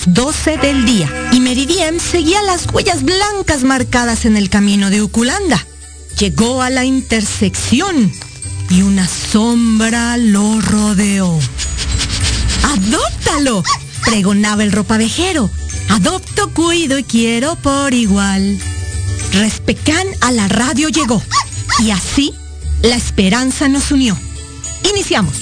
[0.00, 5.02] Las 12 del día y Meridiem seguía las huellas blancas marcadas en el camino de
[5.02, 5.66] Uculanda.
[6.18, 8.12] Llegó a la intersección
[8.70, 11.38] y una sombra lo rodeó.
[12.62, 13.62] ¡Adóptalo!
[14.04, 15.50] pregonaba el ropavejero.
[15.88, 18.58] Adopto, cuido y quiero por igual.
[19.32, 21.22] Respecán a la radio llegó
[21.80, 22.32] y así
[22.82, 24.16] la esperanza nos unió.
[24.88, 25.34] Iniciamos.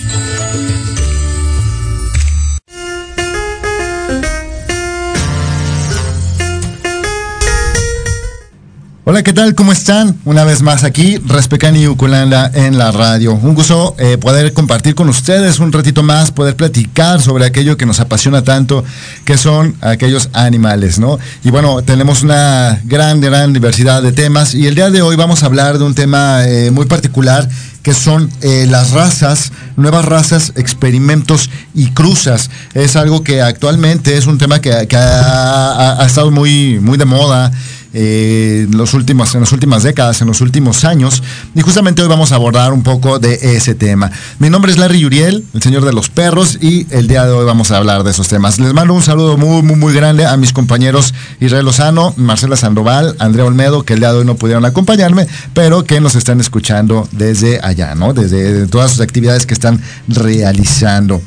[9.10, 9.54] Hola, ¿qué tal?
[9.54, 10.18] ¿Cómo están?
[10.26, 13.32] Una vez más aquí, Respecan y Ukulanda en la radio.
[13.32, 17.86] Un gusto eh, poder compartir con ustedes un ratito más, poder platicar sobre aquello que
[17.86, 18.84] nos apasiona tanto,
[19.24, 21.18] que son aquellos animales, ¿no?
[21.42, 25.42] Y bueno, tenemos una gran, gran diversidad de temas y el día de hoy vamos
[25.42, 27.48] a hablar de un tema eh, muy particular
[27.82, 32.50] que son eh, las razas, nuevas razas, experimentos y cruzas.
[32.74, 37.50] Es algo que actualmente es un tema que, ha- ha estado muy, muy de moda
[38.00, 41.20] eh, los últimos, en las últimas décadas, en los últimos años.
[41.56, 44.12] Y justamente hoy vamos a abordar un poco de ese tema.
[44.38, 47.44] Mi nombre es Larry Yuriel, el señor de los perros, y el día de hoy
[47.44, 48.60] vamos a hablar de esos temas.
[48.60, 53.16] Les mando un saludo muy, muy, muy grande a mis compañeros Israel Lozano, Marcela Sandoval,
[53.18, 57.08] Andrea Olmedo, que el día de hoy no pudieron acompañarme, pero que nos están escuchando
[57.10, 58.14] desde allá, ¿no?
[58.14, 61.20] Desde todas sus actividades que están realizando.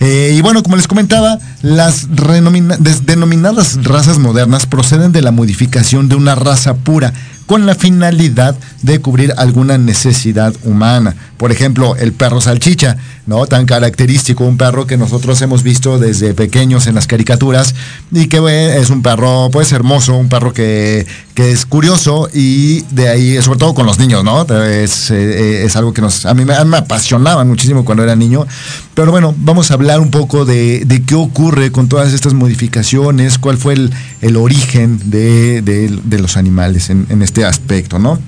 [0.00, 6.14] Eh, y bueno, como les comentaba, las denominadas razas modernas proceden de la modificación de
[6.14, 7.12] una raza pura
[7.50, 11.16] con la finalidad de cubrir alguna necesidad humana.
[11.36, 13.44] Por ejemplo, el perro salchicha, ¿no?
[13.46, 17.74] Tan característico, un perro que nosotros hemos visto desde pequeños en las caricaturas
[18.12, 18.38] y que
[18.78, 21.04] es un perro, pues, hermoso, un perro que,
[21.34, 24.42] que es curioso y de ahí, sobre todo con los niños, ¿no?
[24.64, 28.46] Es, eh, es algo que nos, a mí me, apasionaba muchísimo cuando era niño.
[28.94, 33.38] Pero bueno, vamos a hablar un poco de, de qué ocurre con todas estas modificaciones,
[33.38, 38.18] cuál fue el, el origen de, de- de los animales en, en este aspecto, ¿no?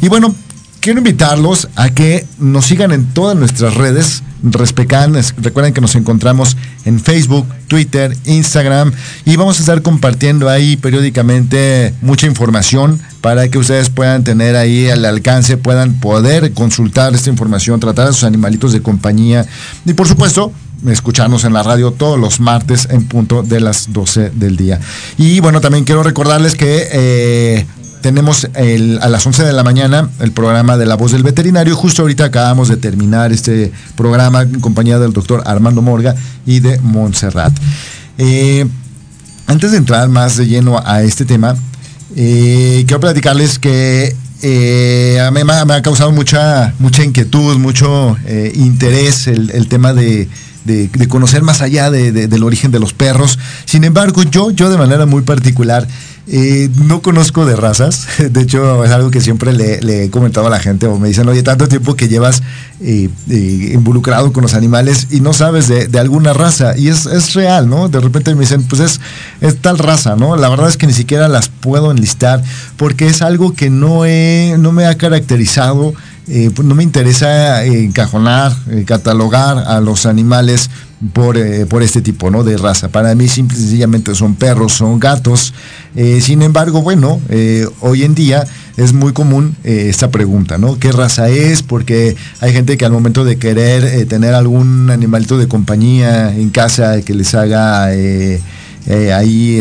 [0.00, 0.34] Y bueno,
[0.84, 4.22] quiero invitarlos a que nos sigan en todas nuestras redes.
[4.42, 8.92] Recuerden que nos encontramos en Facebook, Twitter, Instagram
[9.24, 14.90] y vamos a estar compartiendo ahí periódicamente mucha información para que ustedes puedan tener ahí
[14.90, 19.46] al alcance, puedan poder consultar esta información, tratar a sus animalitos de compañía
[19.86, 20.52] y por supuesto
[20.86, 24.80] escucharnos en la radio todos los martes en punto de las 12 del día.
[25.16, 27.66] Y bueno, también quiero recordarles que eh,
[28.04, 31.74] tenemos el- a las 11 de la mañana el programa de La Voz del Veterinario.
[31.74, 36.14] Justo ahorita acabamos de terminar este programa en compañía del doctor Armando Morga
[36.44, 37.54] y de Montserrat.
[38.18, 38.66] Eh,
[39.46, 41.56] antes de entrar más de lleno a este tema,
[42.14, 48.52] eh, quiero platicarles que eh, me ha, me ha causado mucha, mucha inquietud, mucho eh,
[48.54, 50.28] interés el tema de,
[50.64, 53.38] de- conocer más allá de- de- del origen de los perros.
[53.66, 55.86] Sin embargo, yo, yo de manera muy particular,
[56.26, 58.06] eh, no conozco de razas.
[58.30, 61.28] De hecho, es algo que siempre le, he comentado a la gente o me dicen,
[61.28, 62.42] oye, tanto tiempo que llevas
[62.80, 66.78] eh, eh, involucrado con los animales y no sabes de, de alguna raza.
[66.78, 67.88] Y es, es real, ¿no?
[67.90, 69.00] De repente me dicen, pues es,
[69.42, 70.36] es tal raza, ¿no?
[70.36, 72.42] La verdad es que ni siquiera las puedo enlistar
[72.78, 75.92] porque es algo que no, he, no me ha caracterizado.
[76.26, 80.70] Eh, pues no me interesa eh, encajonar, eh, catalogar a los animales
[81.12, 81.36] por,
[81.68, 82.44] por este tipo ¿no?
[82.44, 82.88] de raza.
[82.88, 85.52] Para mí simple y sencillamente son perros, son gatos.
[85.94, 87.20] Sin embargo, bueno,
[87.80, 88.44] hoy en día
[88.78, 90.78] es muy común esta pregunta, ¿no?
[90.78, 91.62] ¿Qué raza es?
[91.62, 97.02] Porque hay gente que al momento de querer tener algún animalito de compañía en casa
[97.02, 99.60] que les haga ahí...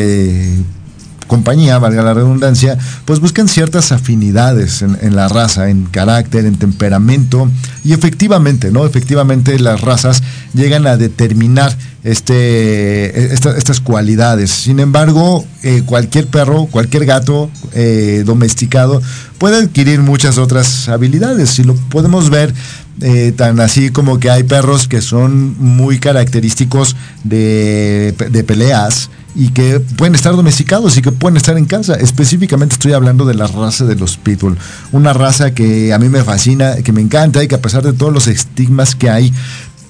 [1.25, 6.58] compañía, valga la redundancia, pues buscan ciertas afinidades en, en la raza, en carácter, en
[6.58, 7.50] temperamento,
[7.84, 8.86] y efectivamente, ¿no?
[8.86, 10.24] Efectivamente las razas
[10.54, 14.51] llegan a determinar este, estas cualidades.
[14.51, 19.01] Sin embargo, eh, cualquier perro, cualquier gato eh, domesticado
[19.38, 21.50] puede adquirir muchas otras habilidades.
[21.51, 22.53] Si lo podemos ver
[23.01, 29.50] eh, tan así como que hay perros que son muy característicos de, de peleas y
[29.50, 31.95] que pueden estar domesticados y que pueden estar en casa.
[31.95, 34.57] Específicamente estoy hablando de la raza de los pitbull,
[34.91, 37.94] una raza que a mí me fascina, que me encanta y que a pesar de
[37.94, 39.33] todos los estigmas que hay,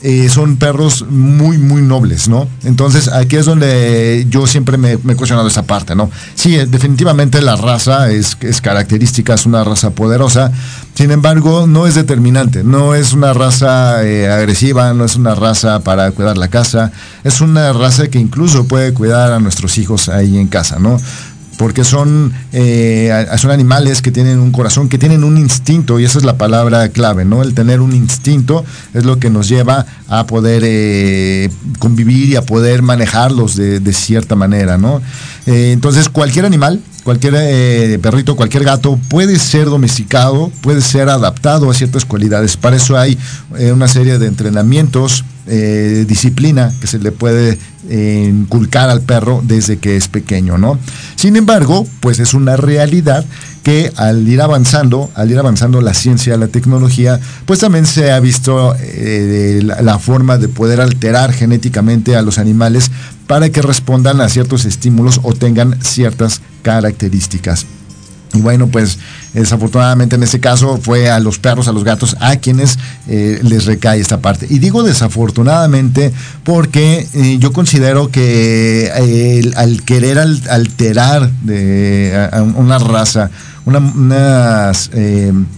[0.05, 2.49] eh, son perros muy, muy nobles, ¿no?
[2.65, 6.11] Entonces aquí es donde yo siempre me, he cuestionado esa parte, ¿no?
[6.35, 10.51] Sí, eh, definitivamente la raza es, es característica, es una raza poderosa,
[10.93, 15.79] sin embargo no es determinante, no es una raza eh, agresiva, no es una raza
[15.79, 16.91] para cuidar la casa,
[17.23, 20.99] es una raza que incluso puede cuidar a nuestros hijos ahí en casa, ¿no?
[21.57, 26.17] Porque son, eh, son animales que tienen un corazón, que tienen un instinto, y esa
[26.17, 27.41] es la palabra clave, ¿no?
[27.41, 32.41] El tener un instinto es lo que nos lleva a poder eh, convivir y a
[32.41, 35.01] poder manejarlos de, cierta manera, ¿no?
[35.45, 41.73] Eh, entonces, cualquier animal, cualquier perrito, cualquier gato puede ser domesticado, puede ser adaptado a
[41.73, 42.57] ciertas cualidades.
[42.57, 43.17] Para eso hay
[43.71, 47.59] una serie de entrenamientos, disciplina que se le puede
[47.89, 50.77] inculcar al perro desde que es pequeño, ¿no?
[51.15, 53.25] Sin embargo, pues es una realidad
[53.63, 58.19] que al ir avanzando, al ir avanzando la ciencia, la tecnología, pues también se ha
[58.19, 62.91] visto eh, la, forma de poder alterar genéticamente a los animales
[63.25, 67.65] para que respondan a ciertos estímulos o tengan ciertas características.
[68.33, 68.97] Y bueno, pues
[69.33, 73.65] desafortunadamente en ese caso fue a los perros, a los gatos, a quienes eh, les
[73.65, 74.47] recae esta parte.
[74.49, 76.11] Y digo desafortunadamente
[76.43, 83.29] porque eh, yo considero que eh, al querer alterar de, una raza,
[83.65, 84.71] una,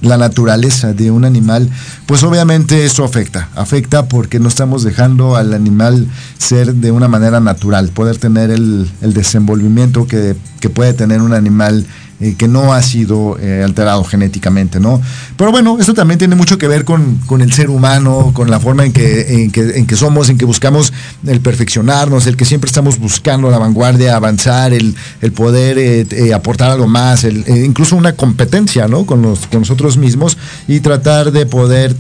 [0.02, 1.70] la naturaleza de un animal,
[2.06, 3.48] pues obviamente eso afecta.
[3.56, 8.90] Afecta porque no estamos dejando al animal ser de una manera natural, poder tener el,
[9.02, 11.86] desenvolvimiento que, que puede tener un animal
[12.22, 15.02] eh, que no ha sido eh, alterado genéticamente, ¿no?
[15.36, 18.86] Pero bueno, esto también tiene mucho que ver con, el ser humano, con la forma
[18.86, 20.94] en que, en que, somos, en que buscamos
[21.28, 24.96] el perfeccionarnos, el que siempre estamos buscando la vanguardia, avanzar, el,
[25.36, 29.06] poder eh, aportar algo más, incluso una competencia, ¿no?
[29.06, 30.38] Con, los, con nosotros mismos
[30.70, 31.98] y tratar de poder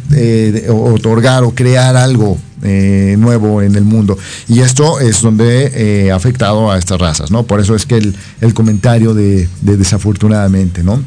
[0.70, 4.18] otorgar o crear algo eh, nuevo en el mundo.
[4.48, 7.44] Y esto es donde eh, ha afectado a estas razas, ¿no?
[7.44, 11.04] Por eso es que el, comentario de, desafortunadamente, ¿no?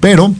[0.00, 0.34] Pero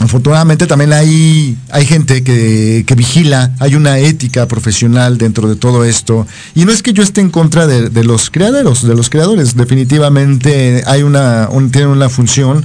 [0.00, 6.26] afortunadamente también hay, hay gente que, vigila, hay una ética profesional dentro de todo esto.
[6.54, 10.82] Y no es que yo esté en contra de, los creadores, de los creadores, definitivamente
[10.86, 12.64] hay una, tienen una función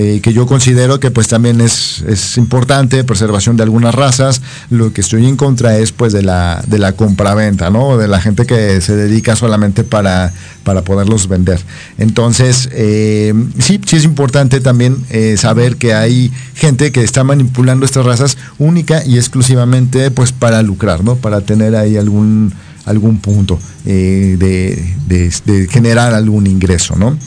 [0.00, 4.40] eh, que yo considero que pues también es, es, importante, preservación de algunas razas.
[4.70, 7.98] Lo que estoy en contra es pues de la, de la compraventa, ¿no?
[7.98, 11.58] De la gente que se dedica solamente para, para poderlos vender.
[11.98, 17.84] Entonces, eh, sí, sí es importante también eh, saber que hay gente que está manipulando
[17.84, 21.16] estas razas única y exclusivamente pues para lucrar, ¿no?
[21.16, 27.18] Para tener ahí algún algún punto de, de, de, generar algún ingreso, ¿no?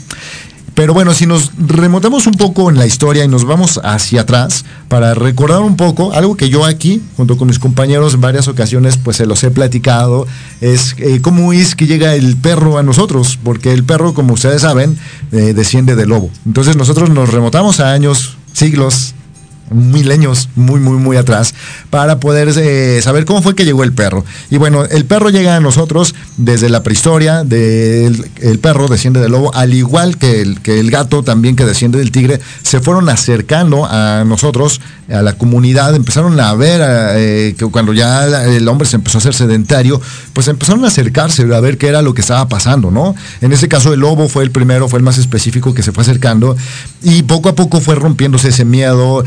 [0.73, 4.63] Pero bueno, si nos remontamos un poco en la historia y nos vamos hacia atrás
[4.87, 8.97] para recordar un poco, algo que yo aquí, junto con mis compañeros en varias ocasiones,
[8.97, 10.27] pues se los he platicado,
[10.61, 14.61] es eh, cómo es que llega el perro a nosotros, porque el perro, como ustedes
[14.61, 14.97] saben,
[15.31, 16.29] eh, desciende del lobo.
[16.45, 19.13] Entonces nosotros nos remotamos a años, siglos,
[19.71, 21.53] milenios muy, muy, muy atrás,
[21.89, 24.25] para poder eh, saber cómo fue que llegó el perro.
[24.49, 29.31] Y bueno, el perro llega a nosotros desde la prehistoria, del, el perro desciende del
[29.31, 33.09] lobo, al igual que el, que el gato también que desciende del tigre, se fueron
[33.09, 38.87] acercando a nosotros, a la comunidad, empezaron a ver eh, que cuando ya el hombre
[38.87, 40.01] se empezó a hacer sedentario,
[40.33, 43.15] pues empezaron a acercarse a ver qué era lo que estaba pasando, ¿no?
[43.41, 46.03] En ese caso el lobo fue el primero, fue el más específico que se fue
[46.03, 46.55] acercando
[47.01, 49.23] y poco a poco fue rompiéndose ese miedo.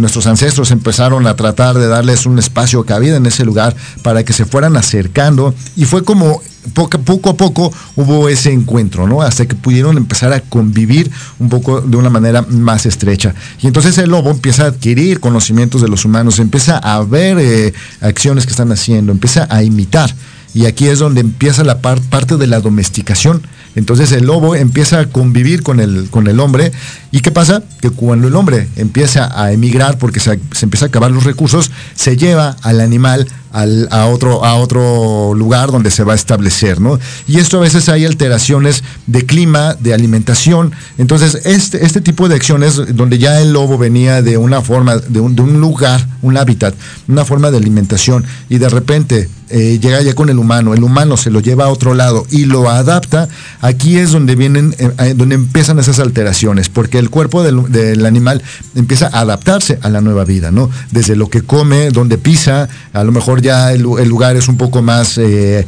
[0.00, 4.32] Nuestros ancestros empezaron a tratar de darles un espacio cabida en ese lugar para que
[4.32, 6.40] se fueran acercando y fue como
[6.74, 9.22] poco, poco, a poco hubo ese encuentro, ¿no?
[9.22, 13.34] Hasta que pudieron empezar a convivir un poco de una manera más estrecha.
[13.60, 17.72] Y entonces el lobo empieza a adquirir conocimientos de los humanos, empieza a ver eh,
[18.00, 20.14] acciones que están haciendo, empieza a imitar.
[20.54, 23.42] Y aquí es donde empieza la parte de la domesticación
[23.74, 26.72] Entonces el lobo empieza a convivir con el, con el hombre.
[27.10, 27.62] ¿Y qué pasa?
[27.80, 31.70] Que cuando el hombre empieza a emigrar porque se, se empieza a acabar los recursos,
[31.94, 36.98] se lleva al animal a, otro, a otro lugar donde se va a establecer, ¿no?
[37.26, 40.72] Y esto a veces hay alteraciones de clima, de alimentación.
[40.98, 45.20] Entonces, este, este tipo de acciones, donde ya el lobo venía de una forma, de
[45.20, 46.74] un, de un lugar, un hábitat,
[47.08, 51.16] una forma de alimentación, y de repente eh, llega ya con el humano, el humano
[51.16, 53.28] se lo lleva a otro lado y lo adapta,
[53.68, 58.42] aquí es donde vienen, eh, eh, donde empiezan esas alteraciones, porque el cuerpo del, animal
[58.74, 60.70] empieza a adaptarse a la nueva vida, ¿no?
[60.90, 64.82] Desde lo que come, donde pisa, a lo mejor ya el, lugar es un poco
[64.82, 65.66] más eh,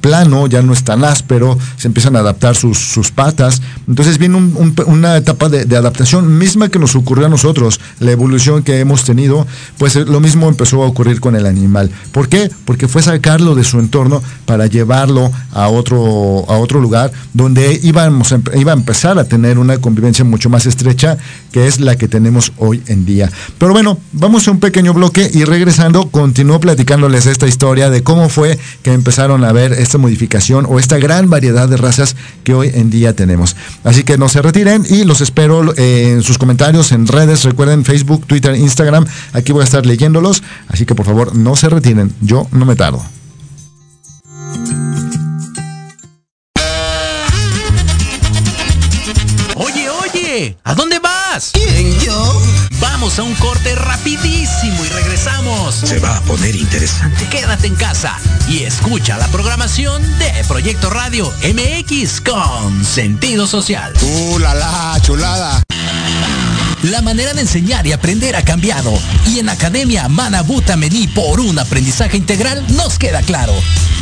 [0.00, 3.60] plano, ya no es tan áspero, se empiezan a adaptar sus, patas.
[3.88, 4.38] Entonces viene
[4.86, 9.46] una etapa de, adaptación misma que nos ocurrió a nosotros, la evolución que hemos tenido,
[9.78, 11.90] pues lo mismo empezó a ocurrir con el animal.
[12.12, 12.50] ¿Por qué?
[12.64, 16.99] Porque fue sacarlo de su entorno para llevarlo a otro, a otro lugar
[17.32, 21.16] donde íbamos, iba a empezar a tener una convivencia mucho más estrecha
[21.52, 23.30] que es la que tenemos hoy en día.
[23.58, 28.28] Pero bueno, vamos a un pequeño bloque y regresando continúo platicándoles esta historia de cómo
[28.28, 32.70] fue que empezaron a ver esta modificación o esta gran variedad de razas que hoy
[32.74, 33.56] en día tenemos.
[33.84, 37.84] Así que no se retiren y los espero eh, en sus comentarios en redes, recuerden
[37.84, 42.12] Facebook, Twitter, Instagram, aquí voy a estar leyéndolos, así que por favor no se retiren,
[42.20, 43.02] yo no me tardo.
[50.64, 51.50] ¿A dónde vas?
[51.52, 52.42] ¿Quién, yo?
[52.80, 55.74] Vamos a un corte rapidísimo y regresamos.
[55.74, 57.26] Se va a poner interesante.
[57.28, 58.16] Quédate en casa
[58.48, 63.92] y escucha la programación de Proyecto Radio MX con sentido social.
[64.00, 65.62] ¡Uh, la, la chulada!
[66.82, 68.92] La manera de enseñar y aprender ha cambiado
[69.26, 73.52] y en Academia Manabuta Mení por un aprendizaje integral nos queda claro.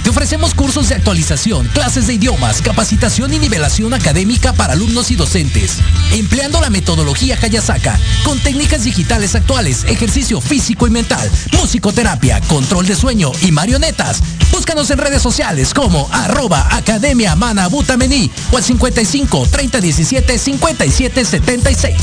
[0.08, 5.16] Te ofrecemos cursos de actualización, clases de idiomas, capacitación y nivelación académica para alumnos y
[5.16, 5.80] docentes,
[6.12, 12.96] empleando la metodología Hayasaka con técnicas digitales actuales, ejercicio físico y mental, musicoterapia, control de
[12.96, 14.22] sueño y marionetas.
[14.50, 21.24] Búscanos en redes sociales como arroba Academia Manabuta Mení o al 55 30 17 57
[21.26, 21.94] 76.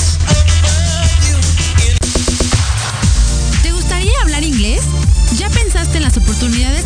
[5.37, 6.85] ¿Ya pensaste en las oportunidades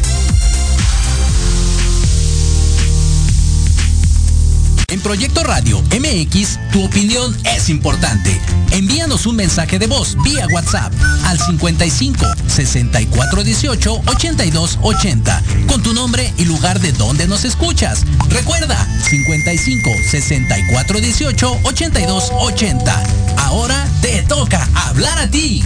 [4.91, 8.37] En Proyecto Radio MX, tu opinión es importante.
[8.71, 10.91] Envíanos un mensaje de voz vía WhatsApp
[11.23, 18.03] al 55 64 18 82 80 con tu nombre y lugar de donde nos escuchas.
[18.27, 23.03] Recuerda 55 64 18 82 80.
[23.37, 25.63] Ahora te toca hablar a ti.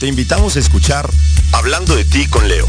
[0.00, 1.08] Te invitamos a escuchar
[1.52, 2.68] Hablando de ti con Leo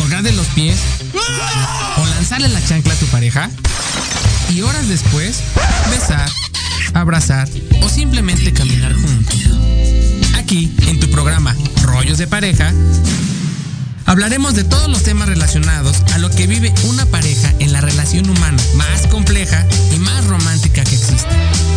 [0.11, 0.77] colgar de los pies
[1.95, 3.49] o lanzarle la chancla a tu pareja?
[4.49, 5.39] Y horas después,
[5.89, 6.29] besar,
[6.93, 7.47] abrazar
[7.81, 9.39] o simplemente caminar juntos.
[10.37, 12.73] Aquí, en tu programa Rollos de Pareja,
[14.05, 18.29] hablaremos de todos los temas relacionados a lo que vive una pareja en la relación
[18.29, 21.29] humana más compleja y más romántica que existe.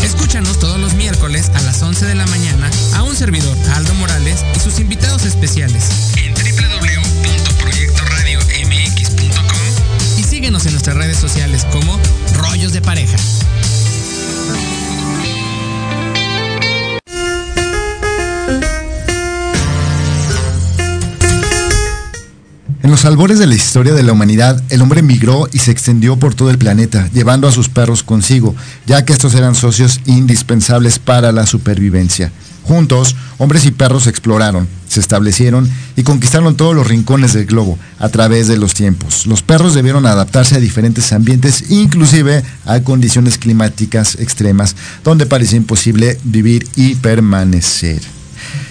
[0.02, 4.40] Escúchanos todos los miércoles a las 11 de la mañana a un servidor, Aldo Morales,
[4.56, 5.84] y sus invitados especiales
[6.16, 6.34] en
[10.44, 11.98] síguenos en nuestras redes sociales como
[12.34, 13.16] Rollos de Pareja.
[22.84, 26.18] En los albores de la historia de la humanidad, el hombre migró y se extendió
[26.18, 30.98] por todo el planeta, llevando a sus perros consigo, ya que estos eran socios indispensables
[30.98, 32.30] para la supervivencia.
[32.62, 38.10] Juntos, hombres y perros exploraron, se establecieron y conquistaron todos los rincones del globo a
[38.10, 39.26] través de los tiempos.
[39.26, 46.18] Los perros debieron adaptarse a diferentes ambientes, inclusive a condiciones climáticas extremas, donde parecía imposible
[46.22, 48.02] vivir y permanecer.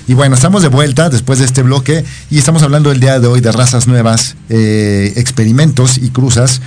[0.08, 3.28] Y bueno, estamos de vuelta después de este bloque y estamos hablando el día de
[3.28, 6.62] hoy de razas nuevas, eh, experimentos y cruzas.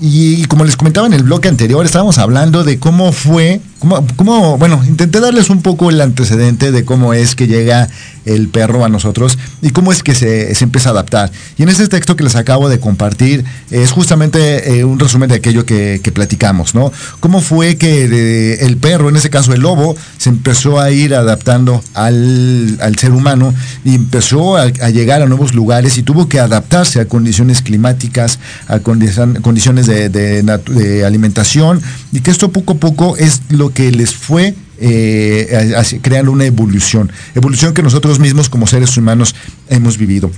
[0.00, 4.82] Y como les comentaba en el bloque anterior, estábamos hablando de cómo fue, cómo, bueno,
[4.86, 7.88] intenté darles un poco el antecedente de cómo es que llega
[8.24, 11.30] el perro a nosotros y cómo es que se, se empieza a adaptar.
[11.56, 15.36] Y en este texto que les acabo de compartir es justamente eh, un resumen de
[15.36, 16.92] aquello que, platicamos, ¿no?
[17.20, 21.82] Cómo fue que el perro, en este caso el lobo, se empezó a ir adaptando
[21.94, 23.52] al, al ser humano
[23.84, 28.78] y empezó a, llegar a nuevos lugares y tuvo que adaptarse a condiciones climáticas, a
[28.78, 33.90] condicion, condiciones de, de, de alimentación y que esto poco a poco es lo que
[33.92, 39.34] les fue eh, creando una evolución, evolución que nosotros mismos como seres humanos
[39.68, 40.30] hemos vivido.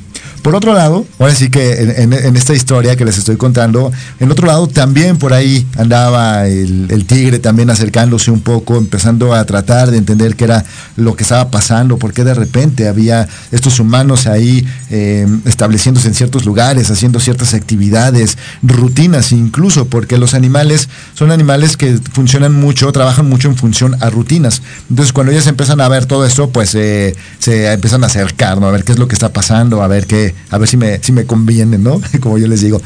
[0.43, 4.47] Por otro lado, ahora sí que en, esta historia que les estoy contando, en otro
[4.47, 9.99] lado también por ahí andaba el, tigre también acercándose un poco, empezando a tratar de
[9.99, 10.65] entender qué era
[10.97, 16.45] lo que estaba pasando, porque de repente había estos humanos ahí eh, estableciéndose en ciertos
[16.45, 23.29] lugares, haciendo ciertas actividades, rutinas incluso, porque los animales son animales que funcionan mucho, trabajan
[23.29, 24.63] mucho en función a rutinas.
[24.91, 28.69] Entonces cuando ellos empiezan a ver todo esto, pues eh, se empiezan a acercar, ¿no?
[28.69, 30.99] a ver qué es lo que está pasando, a ver qué a ver si me,
[31.03, 32.01] si me conviene, ¿no?
[32.21, 32.81] Como yo les digo.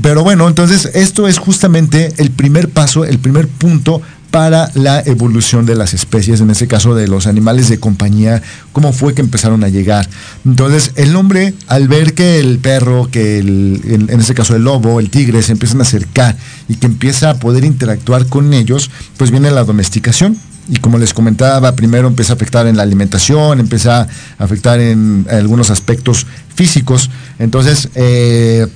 [0.00, 4.00] Pero bueno, entonces esto es justamente el primer paso, el primer punto
[4.32, 8.94] para la evolución de las especies, en este caso de los animales de compañía, cómo
[8.94, 10.08] fue que empezaron a llegar.
[10.46, 15.00] Entonces, el hombre, al ver que el perro, que el, en, este caso el lobo,
[15.00, 16.34] el tigre, se empiezan a acercar
[16.66, 21.12] y que empieza a poder interactuar con ellos, pues viene la domesticación, y como les
[21.12, 27.10] comentaba, primero empieza a afectar en la alimentación, empieza a afectar en, algunos aspectos físicos.
[27.38, 28.66] Entonces, eh,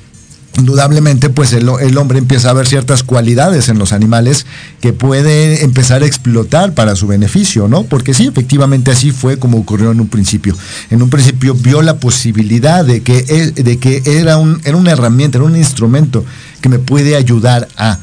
[0.58, 4.46] indudablemente, pues el, el, hombre empieza a ver ciertas cualidades en los animales
[4.80, 7.84] que puede empezar a explotar para su beneficio, ¿no?
[7.84, 10.56] Porque sí, efectivamente así fue como ocurrió en un principio.
[10.90, 15.38] En un principio vio la posibilidad de que, de que era, un, era una herramienta,
[15.38, 16.24] era un instrumento
[16.60, 17.98] que me puede ayudar a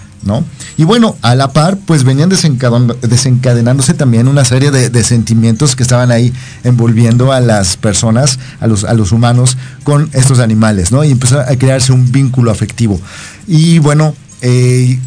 [0.77, 5.83] Y bueno, a la par, pues venían desencadenándose también una serie de, de, sentimientos que
[5.83, 6.33] estaban ahí
[6.63, 11.03] envolviendo a las personas, a los, a los humanos, con estos animales, ¿no?
[11.03, 12.99] Y empezó a crearse un vínculo afectivo.
[13.47, 14.99] Y bueno, eh,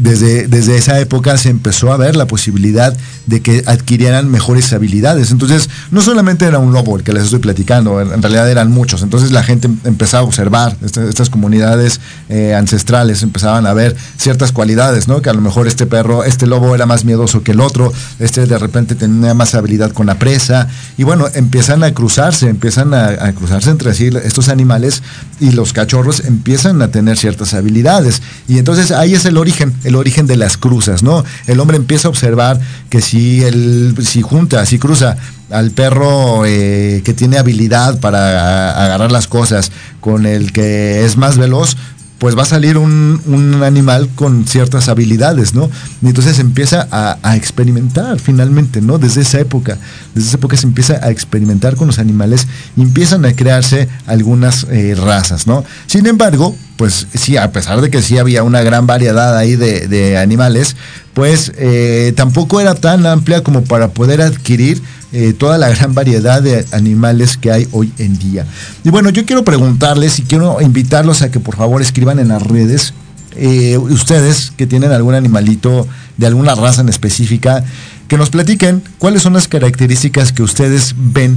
[0.00, 5.30] desde, desde, esa época se empezó a ver la posibilidad de que adquirieran mejores habilidades.
[5.30, 9.02] Entonces, no solamente era un lobo el que les estoy platicando, en realidad eran muchos.
[9.02, 14.52] Entonces la gente empezaba a observar este, estas comunidades eh, ancestrales, empezaban a ver ciertas
[14.52, 15.20] cualidades, ¿no?
[15.20, 18.46] Que a lo mejor este perro, este lobo era más miedoso que el otro, este
[18.46, 20.68] de repente tenía más habilidad con la presa.
[20.96, 25.02] Y bueno, empiezan a cruzarse, empiezan a, cruzarse entre sí estos animales
[25.40, 28.22] y los cachorros empiezan a tener ciertas habilidades.
[28.48, 31.24] Y entonces ahí es el origen el origen de las cruzas, ¿no?
[31.46, 35.16] El hombre empieza a observar que si él, si junta, si cruza
[35.50, 41.36] al perro eh, que tiene habilidad para agarrar las cosas con el que es más
[41.38, 41.76] veloz,
[42.20, 45.70] pues va a salir un, un, animal con ciertas habilidades, ¿no?
[46.02, 48.98] Y entonces empieza a, experimentar finalmente, ¿no?
[48.98, 49.78] Desde esa época,
[50.14, 54.66] desde esa época se empieza a experimentar con los animales y empiezan a crearse algunas
[54.70, 55.64] eh, razas, ¿no?
[55.86, 59.88] Sin embargo, pues sí, a pesar de que sí había una gran variedad ahí de,
[59.88, 60.76] de animales,
[61.14, 66.40] pues eh, tampoco era tan amplia como para poder adquirir eh, toda la gran variedad
[66.40, 68.46] de animales que hay hoy en día.
[68.84, 72.40] Y bueno, yo quiero preguntarles y quiero invitarlos a que por favor escriban en las
[72.40, 72.94] redes,
[73.34, 77.64] eh, ustedes que tienen algún animalito de alguna raza en específica,
[78.06, 81.36] que nos platiquen cuáles son las características que ustedes ven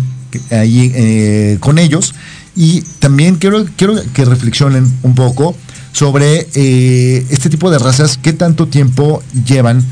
[0.51, 2.13] ahí eh, con ellos.
[2.55, 5.55] Y también quiero, quiero que reflexionen un poco
[5.93, 9.83] sobre este tipo de razas, qué tanto tiempo llevan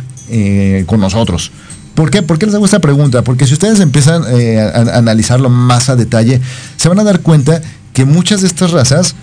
[0.86, 1.52] con nosotros.
[1.96, 2.22] ¿Por qué?
[2.22, 3.24] ¿Por qué les hago esta pregunta?
[3.24, 6.42] Porque si ustedes empiezan eh, a, analizarlo más a detalle,
[6.78, 7.62] se van a dar cuenta
[7.94, 9.16] que muchas de estas razas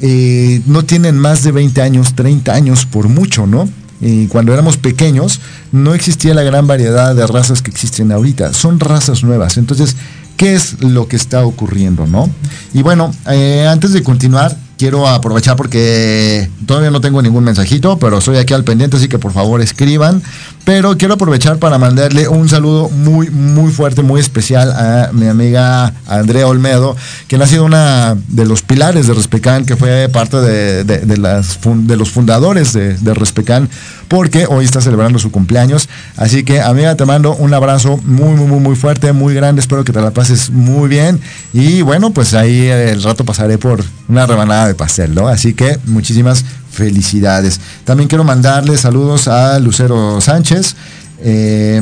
[0.00, 3.68] eh, no tienen más de 20 años, 30 años por mucho, ¿no?
[4.00, 5.40] Y cuando éramos pequeños
[5.72, 8.52] no existía la gran variedad de razas que existen ahorita.
[8.52, 9.56] Son razas nuevas.
[9.56, 9.96] Entonces,
[10.36, 12.28] ¿qué es lo que está ocurriendo, no?
[12.74, 18.18] Y bueno, eh, antes de continuar, quiero aprovechar porque todavía no tengo ningún mensajito, pero
[18.18, 20.22] estoy aquí al pendiente, así que por favor escriban.
[20.64, 25.92] Pero quiero aprovechar para mandarle un saludo muy, muy fuerte, muy especial a mi amiga
[26.06, 26.96] Andrea Olmedo,
[27.28, 32.72] quien ha sido una de los pilares de Respecan, que fue parte de, los fundadores
[32.72, 33.68] de, de Respecan,
[34.08, 35.88] porque hoy está celebrando su cumpleaños.
[36.16, 39.60] Así que, amiga, te mando un abrazo muy, muy, muy, muy fuerte, muy grande.
[39.60, 41.20] Espero que te la pases muy bien.
[41.52, 45.28] Y bueno, pues ahí el rato pasaré por una rebanada de pastel, ¿no?
[45.28, 47.60] Así que muchísimas felicidades.
[47.84, 50.74] También quiero mandarle saludos a Lucero Sánchez,
[51.20, 51.80] eh,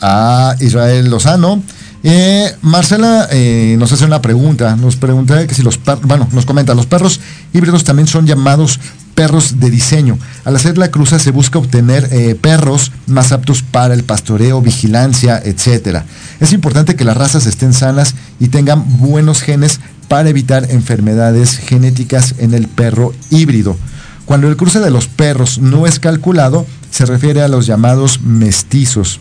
[0.00, 1.62] a Israel Lozano.
[2.04, 6.74] Eh, Marcela eh, nos hace una pregunta, nos pregunta que si los bueno, nos comenta,
[6.74, 7.20] los perros
[7.52, 8.78] híbridos también son llamados
[9.16, 10.18] perros de diseño.
[10.44, 16.02] Al hacer la cruza se busca obtener perros más aptos para el pastoreo, vigilancia, etc.
[16.38, 22.34] Es importante que las razas estén sanas y tengan buenos genes para evitar enfermedades genéticas
[22.38, 23.76] en el perro híbrido.
[24.24, 29.20] Cuando el cruce de los perros no es calculado, se refiere a los llamados mestizos.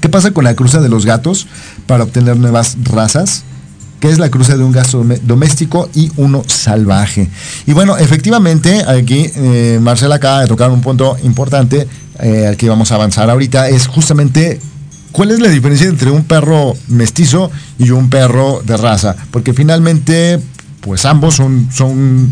[0.00, 1.46] ¿Qué pasa con la cruza de los gatos
[1.86, 3.44] para obtener nuevas razas?
[4.02, 7.30] que es la cruza de un gato doméstico y uno salvaje.
[7.68, 11.86] Y bueno, efectivamente, aquí eh, Marcela acaba de tocar un punto importante
[12.18, 14.60] eh, al que vamos a avanzar ahorita, es justamente
[15.12, 20.40] cuál es la diferencia entre un perro mestizo y un perro de raza, porque finalmente,
[20.80, 22.30] pues ambos son, son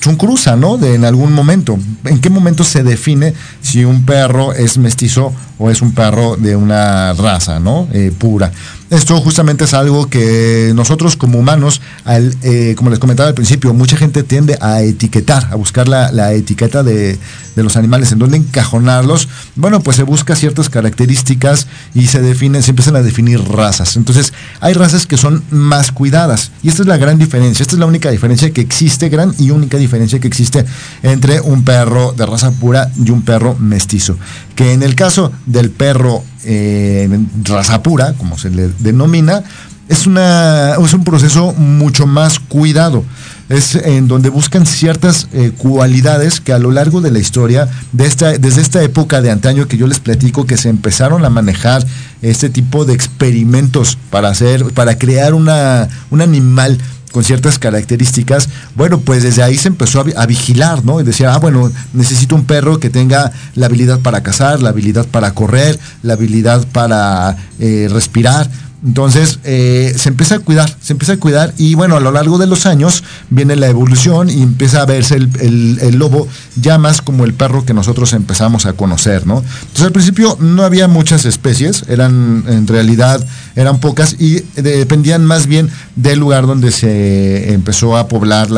[0.00, 0.76] son, cruza, ¿no?
[0.76, 1.78] De en algún momento.
[2.04, 6.56] ¿En qué momento se define si un perro es mestizo o es un perro de
[6.56, 7.86] una raza, ¿no?
[7.92, 8.50] Eh, pura.
[8.90, 13.72] Esto justamente es algo que nosotros como humanos, al, eh, como les comentaba al principio,
[13.72, 17.16] mucha gente tiende a etiquetar, a buscar la, etiqueta de,
[17.54, 19.28] los animales, en donde encajonarlos.
[19.54, 23.96] Bueno, pues se busca ciertas características y se definen, se empiezan a definir razas.
[23.96, 26.50] Entonces, hay razas que son más cuidadas.
[26.62, 27.62] Y esta es la gran diferencia.
[27.62, 30.64] Esta es la única diferencia que existe, gran y única diferencia que existe
[31.02, 34.16] entre un perro de raza pura y un perro mestizo.
[34.56, 37.08] Que en el caso del perro eh,
[37.44, 39.42] raza pura, como se le denomina,
[39.88, 43.04] es, una, es un proceso mucho más cuidado.
[43.48, 48.06] Es en donde buscan ciertas eh, cualidades que a lo largo de la historia, de
[48.06, 51.84] esta, desde esta época de antaño que yo les platico, que se empezaron a manejar
[52.22, 56.78] este tipo de experimentos para hacer, para crear una, un animal
[57.10, 61.00] con ciertas características, bueno, pues desde ahí se empezó a, vigilar, ¿no?
[61.00, 65.06] Y decía, ah, bueno, necesito un perro que tenga la habilidad para cazar, la habilidad
[65.06, 68.48] para correr, la habilidad para eh, respirar.
[68.84, 72.38] Entonces eh, se empieza a cuidar, se empieza a cuidar y bueno, a lo largo
[72.38, 77.24] de los años viene la evolución y empieza a verse el, lobo ya más como
[77.24, 79.44] el perro que nosotros empezamos a conocer, ¿no?
[79.60, 83.22] Entonces al principio no había muchas especies, eran en realidad
[83.54, 88.48] eran pocas y dependían más bien del lugar donde se empezó a poblar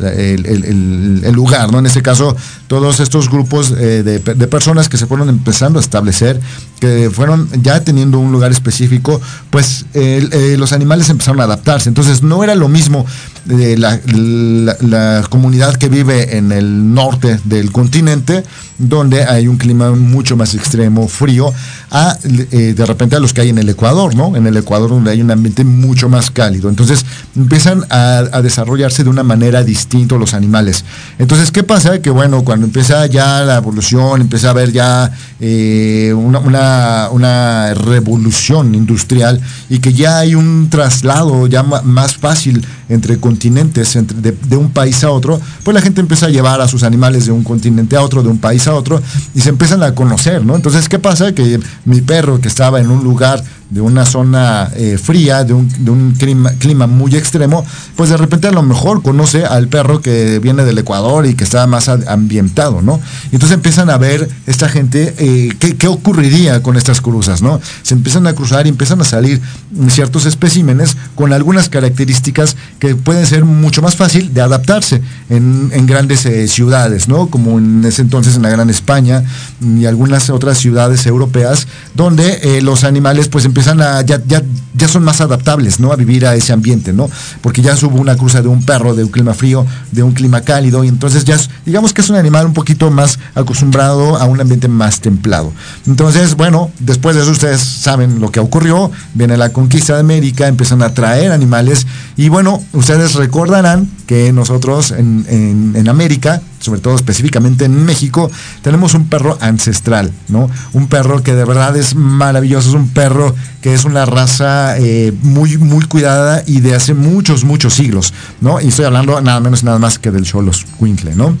[0.00, 1.80] el, lugar, ¿no?
[1.80, 2.34] En este caso,
[2.66, 6.40] todos estos grupos eh, de, personas que se fueron empezando a establecer,
[6.80, 11.88] que fueron ya teniendo un lugar específico, pues eh, los animales empezaron a adaptarse.
[11.88, 13.06] Entonces no era lo mismo
[13.44, 18.44] de la, comunidad que vive en el norte del continente,
[18.78, 21.52] donde hay un clima mucho más extremo, frío,
[21.90, 24.36] a eh, de repente a los que hay en el Ecuador, ¿no?
[24.36, 26.68] En el Ecuador donde hay un ambiente mucho más cálido.
[26.68, 30.84] Entonces empiezan a, desarrollarse de una manera distinta los animales.
[31.18, 32.00] Entonces, ¿qué pasa?
[32.00, 35.10] Que bueno, cuando empieza ya la evolución, empieza a haber ya
[35.40, 43.18] eh, una, una, revolución industrial y que ya hay un traslado ya más fácil entre
[43.18, 47.26] continentes, de, un país a otro, pues la gente empieza a llevar a sus animales
[47.26, 49.02] de un continente a otro, de un país a otro,
[49.34, 50.54] y se empiezan a conocer, ¿no?
[50.54, 51.32] Entonces, ¿qué pasa?
[51.32, 56.14] Que mi perro que estaba en un lugar de una zona eh, fría, de un,
[56.18, 57.64] clima, muy extremo,
[57.96, 61.44] pues de repente a lo mejor conoce al perro que viene del Ecuador y que
[61.44, 63.00] está más ambientado, ¿no?
[63.32, 67.60] entonces empiezan a ver esta gente eh, ¿qué, ocurriría con estas cruzas, ¿no?
[67.82, 69.40] Se empiezan a cruzar y empiezan a salir
[69.88, 76.26] ciertos especímenes con algunas características que pueden ser mucho más fácil de adaptarse en, grandes
[76.26, 77.28] eh, ciudades, ¿no?
[77.28, 79.22] Como en ese entonces en la Gran España
[79.60, 84.42] y algunas otras ciudades europeas, donde los animales pues empiezan a, ya, ya,
[84.74, 85.92] ya son más adaptables, ¿no?
[85.92, 87.08] A vivir a ese ambiente, ¿no?
[87.40, 90.42] Porque ya subo una cruza de un perro, de un clima frío, de un clima
[90.42, 94.40] cálido, y entonces ya, digamos que es un animal un poquito más acostumbrado a un
[94.40, 95.52] ambiente más templado.
[95.86, 100.48] Entonces, bueno, después de eso ustedes saben lo que ocurrió, viene la conquista de América,
[100.48, 106.80] empiezan a traer animales, y bueno, ustedes recordarán que nosotros en, en, en América sobre
[106.80, 108.28] todo específicamente en México,
[108.60, 110.50] tenemos un perro ancestral, ¿no?
[110.72, 115.12] Un perro que de verdad es maravilloso, es un perro que es una raza eh,
[115.22, 118.60] muy, muy cuidada y de hace muchos, muchos siglos, ¿no?
[118.60, 121.36] Y estoy hablando nada menos y nada más que del Cholos Quintle, ¿no?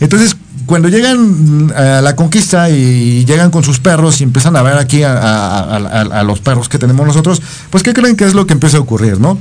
[0.00, 0.36] Entonces,
[0.66, 5.02] cuando llegan a la conquista y llegan con sus perros y empiezan a ver aquí
[5.02, 8.80] a los perros que tenemos nosotros, pues ¿qué creen que es lo que empieza a
[8.80, 9.38] ocurrir, no?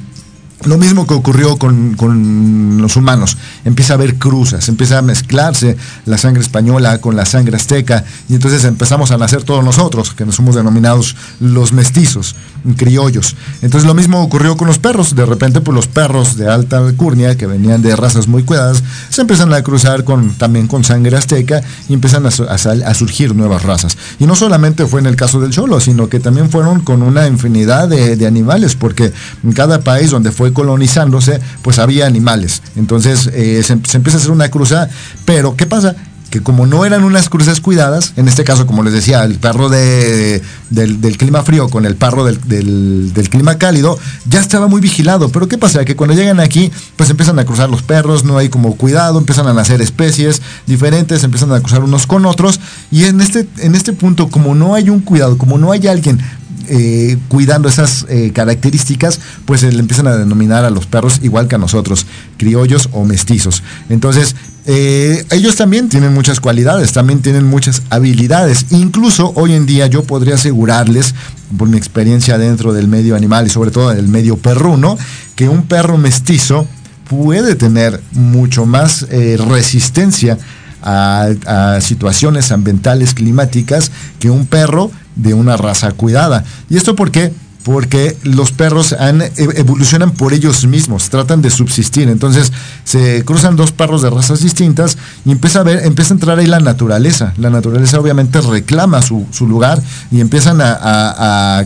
[0.64, 3.38] Lo mismo que ocurrió con, con los humanos.
[3.66, 8.36] Empieza a haber cruzas, empieza a mezclarse la sangre española con la sangre azteca y
[8.36, 12.36] entonces empezamos a nacer todos nosotros, que nos somos denominados los mestizos,
[12.74, 13.36] criollos.
[13.62, 15.16] Entonces lo mismo ocurrió con los perros.
[15.16, 19.22] De repente, pues los perros de alta alcurnia, que venían de razas muy cuidadas, se
[19.22, 23.64] empiezan a cruzar con, también con sangre azteca y empiezan a, a a surgir nuevas
[23.64, 23.98] razas.
[24.20, 27.28] Y no solamente fue en el caso del cholo, sino que también fueron con una
[27.28, 29.12] infinidad de, animales, porque
[29.44, 32.62] en cada país donde fue colonizándose, pues había animales.
[32.76, 34.90] Entonces eh, se, se empieza a hacer una cruza,
[35.26, 35.96] pero ¿qué pasa?
[36.36, 39.70] Que como no eran unas cruces cuidadas, en este caso, como les decía, el perro
[39.70, 44.82] de, del, clima frío con el perro del, del- del clima cálido, ya estaba muy
[44.82, 45.30] vigilado.
[45.30, 45.86] Pero ¿qué pasa?
[45.86, 49.48] Que cuando llegan aquí, pues empiezan a cruzar los perros, no hay como cuidado, empiezan
[49.48, 52.60] a nacer especies diferentes, empiezan a cruzar unos con otros,
[52.92, 56.20] y en este, en este punto, como no hay un cuidado, como no hay alguien
[56.68, 61.56] eh, cuidando esas eh, características, pues le empiezan a denominar a los perros igual que
[61.56, 63.62] a nosotros, criollos o mestizos.
[63.90, 68.66] Entonces, eh, ellos también tienen muchas cualidades, también tienen muchas habilidades.
[68.72, 71.14] Incluso hoy en día yo podría asegurarles,
[71.58, 74.98] por mi experiencia dentro del medio animal y sobre todo del medio perruno,
[75.36, 76.68] que un perro mestizo
[77.08, 79.06] puede tener mucho más
[79.48, 80.40] resistencia
[80.86, 86.44] a, situaciones ambientales climáticas que un perro de una raza cuidada.
[86.70, 87.34] ¿Y esto por qué?
[87.64, 92.10] Porque los perros e- evolucionan por ellos mismos, tratan de subsistir.
[92.10, 96.38] Entonces se cruzan dos perros de razas distintas y empieza a ver, empieza a entrar
[96.38, 97.34] ahí la naturaleza.
[97.38, 101.66] La naturaleza obviamente reclama su, su lugar y empiezan a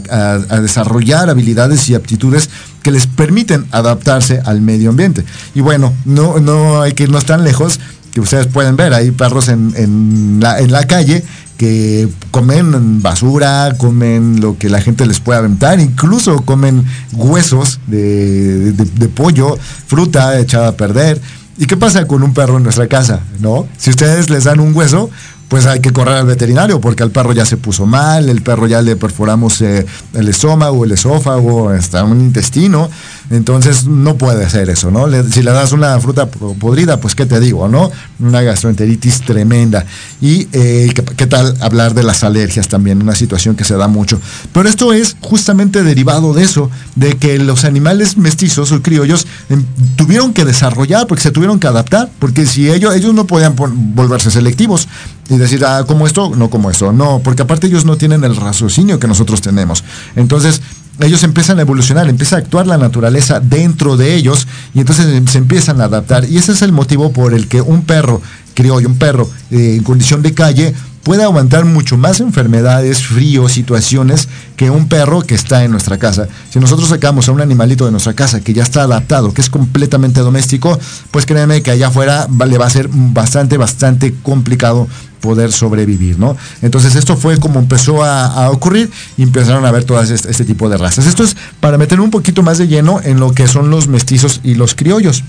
[0.62, 2.50] desarrollar habilidades y aptitudes
[2.82, 5.26] que les permiten adaptarse al medio ambiente.
[5.56, 7.80] Y bueno, no, no hay que irnos tan lejos
[8.14, 11.24] que ustedes pueden ver, hay perros en, en la, en la calle
[11.58, 18.72] que comen basura, comen lo que la gente les puede aventar, incluso comen huesos de,
[18.72, 21.20] de- pollo, fruta echada a perder.
[21.58, 23.20] ¿Y qué pasa con un perro en nuestra casa?
[23.42, 23.68] ¿No?
[23.78, 25.10] Si ustedes les dan un hueso,
[25.50, 28.68] pues hay que correr al veterinario porque al perro ya se puso mal, el perro
[28.68, 32.90] ya le perforamos eh, el estómago, el esófago, hasta un intestino,
[33.30, 35.06] entonces no puede hacer eso, ¿no?
[35.32, 37.92] Si le das una fruta po- podrida, pues qué te digo, ¿no?
[38.20, 39.86] Una gastroenteritis tremenda.
[40.22, 44.20] Y eh, ¿qué, tal hablar de las alergias también, una situación que se da mucho.
[44.52, 49.64] Pero esto es justamente derivado de eso, de que los animales mestizos o criollos em,
[49.96, 54.32] tuvieron que desarrollar, porque se tuvieron que adaptar, porque si ellos, ellos no podían volverse
[54.32, 54.88] selectivos
[55.30, 58.36] y decir, ah, como esto, no como esto, no, porque aparte ellos no tienen el
[58.36, 59.84] raciocinio que nosotros tenemos.
[60.16, 60.62] Entonces,
[61.00, 65.28] ellos empiezan a evolucionar, empieza a actuar la naturaleza dentro de ellos y entonces em-
[65.28, 66.26] se empiezan a adaptar.
[66.30, 68.22] Y ese es el motivo por el que un perro
[68.54, 74.28] criollo, un perro eh, en condición de calle, puede aguantar mucho más enfermedades, fríos, situaciones
[74.56, 76.28] que un perro que está en nuestra casa.
[76.50, 79.50] Si nosotros sacamos a un animalito de nuestra casa que ya está adaptado, que es
[79.50, 80.78] completamente doméstico,
[81.12, 84.88] pues créanme que allá afuera le va a ser bastante, bastante complicado
[85.20, 86.38] poder sobrevivir, ¿no?
[86.62, 90.46] Entonces esto fue como empezó a, a ocurrir y empezaron a ver todas este, este
[90.46, 91.06] tipo de razas.
[91.06, 94.40] Esto es para meter un poquito más de lleno en lo que son los mestizos
[94.44, 95.24] y los criollos.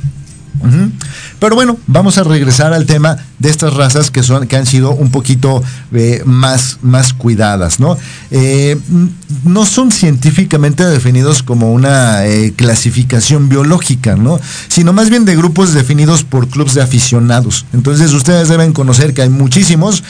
[1.39, 4.91] Pero bueno, vamos a regresar al tema de estas razas que son que han sido
[4.91, 5.63] un poquito
[5.95, 7.97] eh, más, más cuidadas, ¿no?
[8.31, 9.11] Eh, n-
[9.45, 14.39] no son científicamente definidos como una eh, clasificación biológica, ¿no?
[14.69, 17.65] Sino más bien de grupos definidos por clubes de aficionados.
[17.73, 20.03] Entonces ustedes deben conocer que hay muchísimos,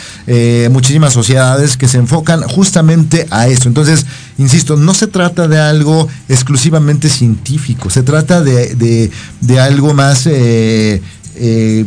[0.71, 3.69] muchísimas sociedades que se enfocan justamente a esto.
[3.69, 4.07] Entonces,
[4.39, 10.27] insisto, no se trata de algo exclusivamente científico, se trata de, de- de algo más
[10.31, 11.03] eh,
[11.37, 11.87] eh,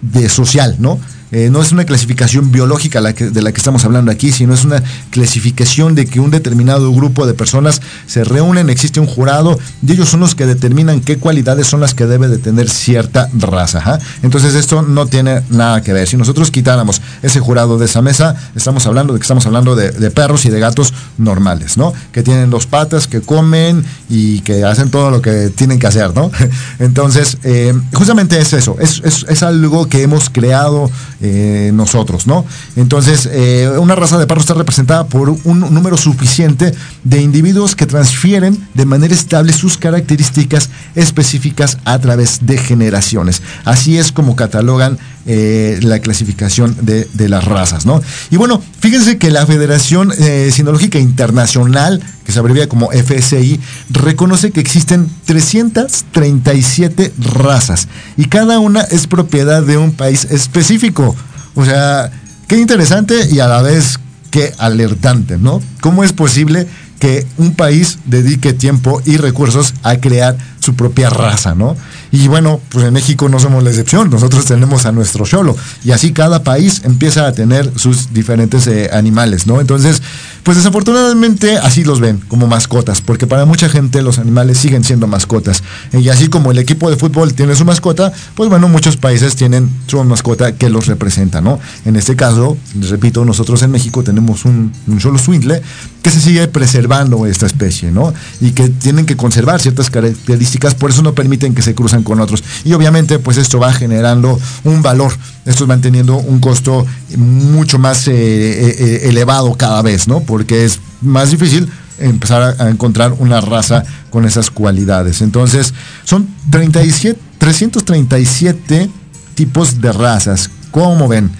[0.00, 0.98] de social, ¿no?
[1.32, 4.82] Eh, no es una clasificación biológica de la que estamos hablando aquí, sino es una
[5.10, 10.08] clasificación de que un determinado grupo de personas se reúnen, existe un jurado y ellos
[10.08, 13.78] son los que determinan qué cualidades son las que debe de tener cierta raza.
[13.78, 13.98] ¿ajá?
[14.22, 16.08] Entonces esto no tiene nada que ver.
[16.08, 20.10] Si nosotros quitáramos ese jurado de esa mesa, estamos hablando de que estamos hablando de,
[20.10, 21.92] perros y de gatos normales, ¿no?
[22.12, 26.12] Que tienen dos patas, que comen y que hacen todo lo que tienen que hacer,
[26.14, 26.30] ¿no?
[26.80, 30.90] Entonces, eh, justamente es eso, es, es- es algo que hemos creado
[31.22, 32.46] eh, nosotros, ¿no?
[32.76, 36.72] Entonces, eh, una raza de perro está representada por un número suficiente
[37.04, 43.42] de individuos que transfieren de manera estable sus características específicas a través de generaciones.
[43.66, 48.00] Así es como catalogan eh, la clasificación de, de, las razas, ¿no?
[48.30, 50.12] Y bueno, fíjense que la Federación
[50.50, 53.58] Sinológica Internacional, que se abrevia como FSI,
[53.90, 61.16] reconoce que existen 337 razas y cada una es propiedad de un país específico.
[61.56, 62.12] O sea,
[62.46, 63.98] qué interesante y a la vez
[64.30, 65.60] qué alertante, ¿no?
[65.80, 66.68] ¿Cómo es posible
[67.00, 71.74] que un país dedique tiempo y recursos a crear su propia raza, ¿no?
[72.12, 75.92] Y bueno, pues en México no somos la excepción, nosotros tenemos a nuestro cholo y
[75.92, 79.60] así cada país empieza a tener sus diferentes eh, animales, ¿no?
[79.60, 80.02] Entonces,
[80.42, 85.06] pues desafortunadamente así los ven como mascotas, porque para mucha gente los animales siguen siendo
[85.06, 85.62] mascotas.
[85.92, 89.70] Y así como el equipo de fútbol tiene su mascota, pues bueno, muchos países tienen
[89.86, 91.58] su mascota que los representa, ¿no?
[91.84, 92.56] En este caso,
[92.88, 95.62] repito, nosotros en México tenemos un, un solo swindle
[96.02, 98.12] que se sigue preservando esta especie, ¿no?
[98.40, 102.20] Y que tienen que conservar ciertas características, por eso no permiten que se cruzan con
[102.20, 102.42] otros.
[102.64, 105.12] Y obviamente, pues esto va generando un valor,
[105.44, 110.20] estos van teniendo un costo mucho más eh, eh, eh, elevado cada vez, ¿no?
[110.20, 115.22] Porque es más difícil empezar a, encontrar una raza con esas cualidades.
[115.22, 115.74] Entonces,
[116.04, 118.90] son 37, 337
[119.34, 120.50] tipos de razas.
[120.70, 121.30] ¿Cómo ven?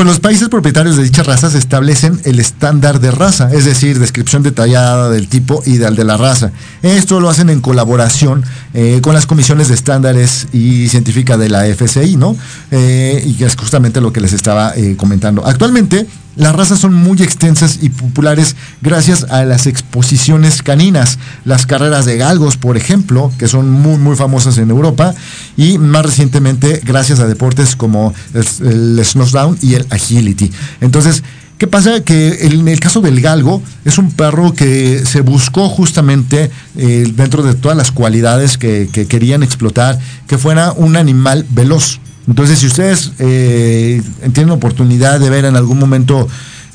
[0.00, 4.42] Pues los países propietarios de dichas razas establecen el estándar de raza, es decir, descripción
[4.42, 6.52] detallada del tipo ideal de la raza.
[6.80, 11.66] Esto lo hacen en colaboración eh, con las comisiones de estándares y científica de la
[11.66, 12.34] FCI, ¿no?
[12.70, 15.44] Eh, y es justamente lo que les estaba eh, comentando.
[15.44, 22.04] Actualmente, las razas son muy extensas y populares gracias a las exposiciones caninas, las carreras
[22.04, 25.14] de galgos, por ejemplo, que son muy muy famosas en Europa,
[25.56, 30.50] y más recientemente gracias a deportes como el, el Snowdown y el Agility.
[30.80, 31.22] Entonces,
[31.60, 32.02] ¿Qué pasa?
[32.02, 37.42] Que en el caso del galgo es un perro que se buscó justamente eh, dentro
[37.42, 42.00] de todas las cualidades que, que, querían explotar, que fuera un animal veloz.
[42.30, 44.00] Entonces, si ustedes eh,
[44.32, 46.28] tienen oportunidad de ver en algún momento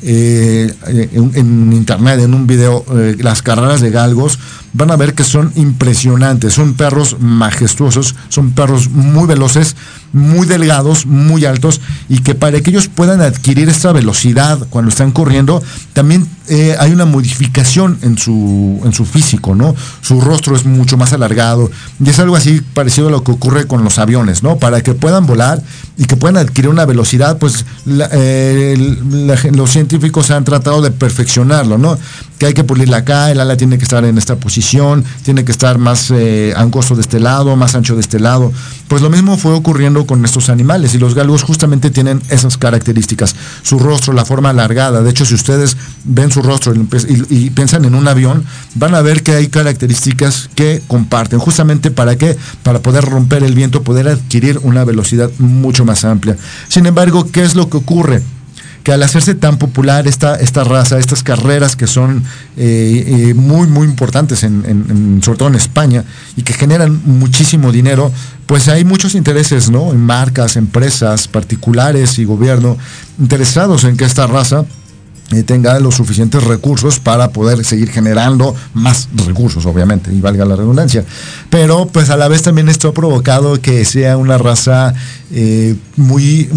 [0.04, 4.38] eh, en, en, internet, en un video, eh, las carreras de galgos,
[4.76, 9.76] van a ver que son impresionantes, son perros majestuosos, son perros muy veloces,
[10.12, 15.12] muy delgados, muy altos, y que para que ellos puedan adquirir esta velocidad cuando están
[15.12, 19.76] corriendo, también eh, hay una modificación en su, en su físico, ¿no?
[20.02, 21.72] Su rostro es mucho más alargado,
[22.04, 24.58] y es algo así parecido a lo que ocurre con los aviones, ¿no?
[24.58, 25.62] Para que puedan volar
[25.98, 28.98] y que puedan adquirir una velocidad, pues eh,
[29.54, 31.98] los científicos han tratado de perfeccionarlo, ¿no?
[32.38, 34.65] Que hay que pulirla acá, el ala tiene que estar en esta posición,
[35.24, 38.52] tiene que estar más eh, angosto de este lado, más ancho de este lado.
[38.88, 43.36] Pues lo mismo fue ocurriendo con estos animales y los galgos justamente tienen esas características.
[43.62, 45.02] Su rostro, la forma alargada.
[45.02, 48.44] De hecho, si ustedes ven su rostro y, y, y piensan en un avión,
[48.76, 51.40] van a ver que hay características que comparten.
[51.40, 52.38] Justamente para qué?
[52.64, 56.38] Para poder romper el viento, poder adquirir una velocidad mucho más amplia.
[56.68, 58.22] Sin embargo, ¿qué es lo que ocurre?
[58.86, 62.24] Que al hacerse tan popular esta, esta raza, estas carreras que son
[62.56, 66.04] eh, eh, muy, muy importantes, en, en, sobre todo en España,
[66.38, 68.12] y que generan muchísimo dinero,
[68.46, 69.92] pues hay muchos intereses, ¿no?
[69.92, 72.78] En marcas, empresas, particulares y gobierno
[73.20, 74.66] interesados en que esta raza
[75.46, 81.04] tenga los suficientes recursos para poder seguir generando más recursos, obviamente, y valga la redundancia.
[81.50, 84.94] Pero pues a la vez también esto ha provocado que sea una raza
[85.32, 86.48] eh, muy,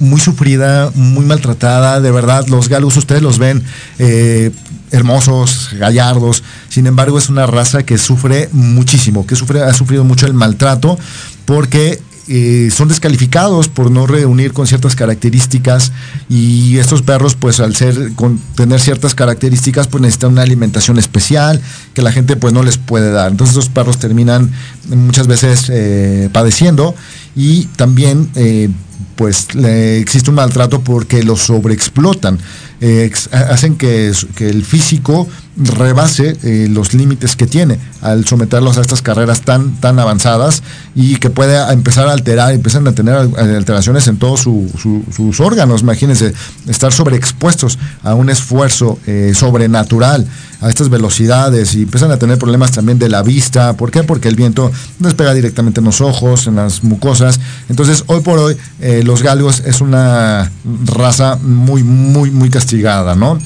[0.00, 3.62] muy sufrida, muy maltratada, de verdad, los galgos ustedes los ven
[3.98, 4.50] eh,
[4.90, 10.26] hermosos, gallardos, sin embargo es una raza que sufre muchísimo, que sufre, ha sufrido mucho
[10.26, 10.98] el maltrato
[11.44, 15.92] porque eh, son descalificados por no reunir con ciertas características
[16.28, 21.60] y estos perros pues al ser con tener ciertas características pues necesitan una alimentación especial
[21.94, 23.30] que la gente pues no les puede dar.
[23.30, 24.50] Entonces estos perros terminan
[24.88, 26.94] muchas veces eh, padeciendo
[27.36, 28.70] y también eh,
[29.16, 32.38] pues le existe un maltrato porque los sobreexplotan
[32.80, 35.26] eh, hacen que, que, el físico
[35.56, 40.62] rebase eh, los límites que tiene al someterlos a estas carreras tan, tan avanzadas
[40.94, 45.40] y que puede empezar a alterar, empiezan a tener alteraciones en todos su, su, sus
[45.40, 45.80] órganos.
[45.80, 46.34] Imagínense,
[46.68, 50.26] estar sobreexpuestos a un esfuerzo eh, sobrenatural,
[50.60, 53.74] a estas velocidades y empiezan a tener problemas también de la vista.
[53.74, 54.02] ¿Por qué?
[54.02, 54.70] Porque el viento
[55.00, 57.40] les pega directamente en los ojos, en las mucosas.
[57.68, 58.56] Entonces, hoy por hoy,
[58.88, 60.48] eh, los galgos es una
[60.84, 63.36] raza muy, muy, muy castigada, ¿no?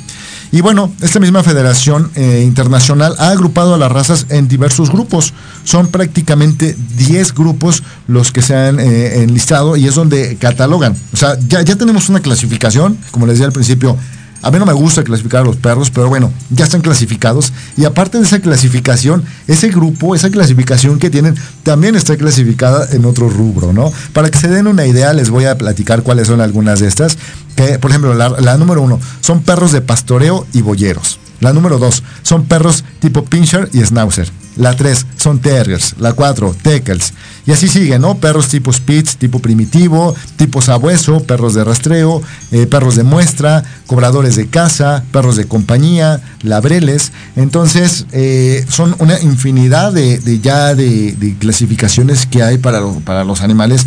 [0.52, 5.32] Y bueno, esta misma federación eh, internacional ha agrupado a las razas en diversos grupos.
[5.64, 10.94] Son prácticamente 10 grupos los que se han eh, enlistado y es donde catalogan.
[11.14, 13.96] O sea, ya, ya tenemos una clasificación, como les decía al principio,
[14.42, 17.52] a mí no me gusta clasificar a los perros, pero bueno, ya están clasificados.
[17.76, 23.04] Y aparte de esa clasificación, ese grupo, esa clasificación que tienen, también está clasificada en
[23.04, 23.92] otro rubro, ¿no?
[24.12, 27.18] Para que se den una idea, les voy a platicar cuáles son algunas de estas.
[27.56, 31.18] Que, por ejemplo, la, número uno, son perros de pastoreo y boyeros.
[31.40, 34.30] La número dos, son perros tipo pincher y schnauzer.
[34.60, 35.94] La 3 son terriers.
[35.98, 37.14] La 4, teckels.
[37.46, 38.18] Y así sigue, ¿no?
[38.18, 44.36] Perros tipo spitz, tipo primitivo, tipo sabueso, perros de rastreo, eh, perros de muestra, cobradores
[44.36, 47.10] de casa, perros de compañía, labreles.
[47.36, 53.86] Entonces, eh, son una infinidad de, ya de, clasificaciones que hay para, para los animales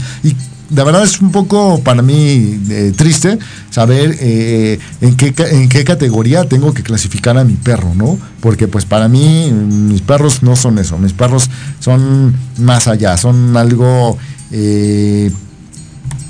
[0.73, 3.37] de verdad es un poco para mí eh, triste
[3.69, 8.17] saber eh, en, qué, en qué categoría tengo que clasificar a mi perro, ¿no?
[8.39, 11.49] Porque pues para mí mis perros no son eso, mis perros
[11.79, 14.17] son más allá, son algo
[14.51, 15.31] eh,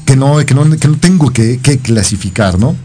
[0.05, 2.75] que, no, que, no, que no tengo que, clasificar, ¿no?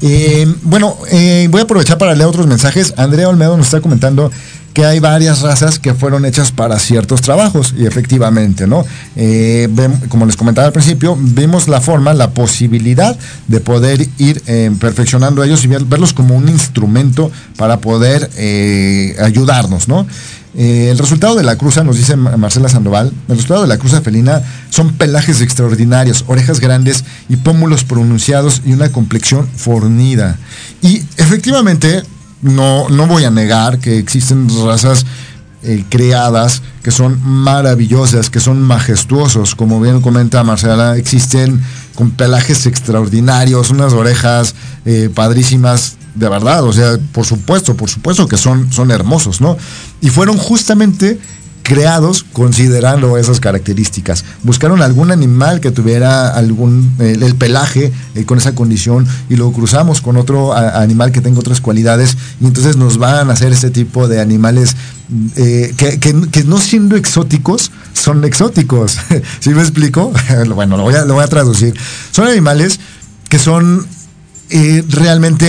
[0.00, 2.94] Eh, bueno, eh, voy a aprovechar para leer otros mensajes.
[2.96, 4.30] Andrea Olmedo nos está comentando
[4.78, 8.86] que hay varias razas que fueron hechas para ciertos trabajos y efectivamente, ¿no?
[9.16, 9.68] Eh,
[10.08, 13.18] como les comentaba al principio, vimos la forma, la posibilidad
[13.48, 19.16] de poder ir eh, perfeccionando ellos y ver, verlos como un instrumento para poder eh,
[19.18, 20.06] ayudarnos, ¿no?
[20.54, 24.00] Eh, el resultado de la cruza, nos dice Marcela Sandoval, el resultado de la cruza
[24.00, 30.38] felina son pelajes extraordinarios, orejas grandes y pómulos pronunciados y una complexión fornida.
[30.82, 32.04] Y efectivamente,
[32.42, 35.04] no, no voy a negar que existen razas
[35.62, 41.60] eh, creadas que son maravillosas, que son majestuosos, como bien comenta Marcela, existen
[41.96, 48.28] con pelajes extraordinarios, unas orejas eh, padrísimas, de verdad, o sea, por supuesto, por supuesto
[48.28, 49.56] que son, son hermosos, ¿no?
[50.00, 51.18] Y fueron justamente
[51.68, 54.24] creados considerando esas características.
[54.42, 59.52] Buscaron algún animal que tuviera algún el, el pelaje eh, con esa condición y lo
[59.52, 63.68] cruzamos con otro animal que tenga otras cualidades y entonces nos van a hacer este
[63.68, 64.76] tipo de animales
[65.36, 68.96] eh, que, que, que, no siendo exóticos son exóticos.
[69.40, 70.10] ¿Sí me explico?
[70.54, 71.74] bueno, lo voy, a, lo voy a traducir.
[72.12, 72.80] Son animales
[73.28, 73.86] que son
[74.50, 75.46] eh, realmente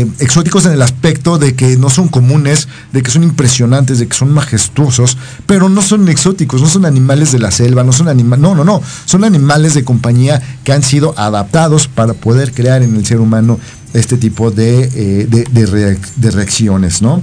[0.00, 4.06] eh, exóticos en el aspecto de que no son comunes, de que son impresionantes, de
[4.06, 8.08] que son majestuosos, pero no son exóticos, no son animales de la selva, no son
[8.08, 12.82] animales, no, no, no, son animales de compañía que han sido adaptados para poder crear
[12.82, 13.58] en el ser humano
[13.92, 17.22] este tipo de, eh, de, de, reac de reacciones, ¿no?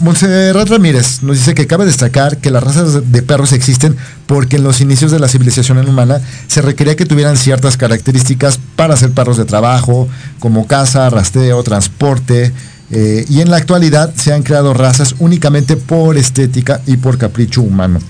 [0.00, 3.96] Monserrat Ramírez nos dice que cabe destacar que las razas de perros existen
[4.26, 8.96] porque en los inicios de la civilización humana se requería que tuvieran ciertas características para
[8.96, 12.50] ser perros de trabajo, como caza, rastreo, transporte,
[12.90, 17.60] eh, y en la actualidad se han creado razas únicamente por estética y por capricho
[17.60, 18.00] humano.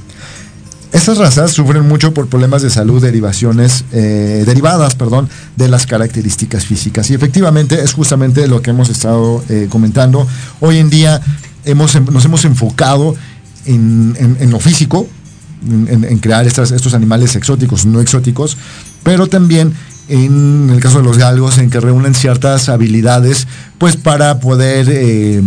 [0.93, 6.67] Estas razas sufren mucho por problemas de salud derivaciones, eh, derivadas perdón, de las características
[6.67, 7.11] físicas.
[7.11, 10.27] Y efectivamente es justamente lo que hemos estado eh, comentando.
[10.61, 11.21] Hoy en día
[11.65, 13.15] hemos, nos hemos enfocado
[13.67, 15.07] en, en, lo físico,
[15.67, 18.57] en, crear estos animales exóticos, no exóticos,
[19.03, 19.73] pero también
[20.09, 23.47] en el caso de los galgos, en que reúnen ciertas habilidades,
[23.79, 25.41] pues para poder eh,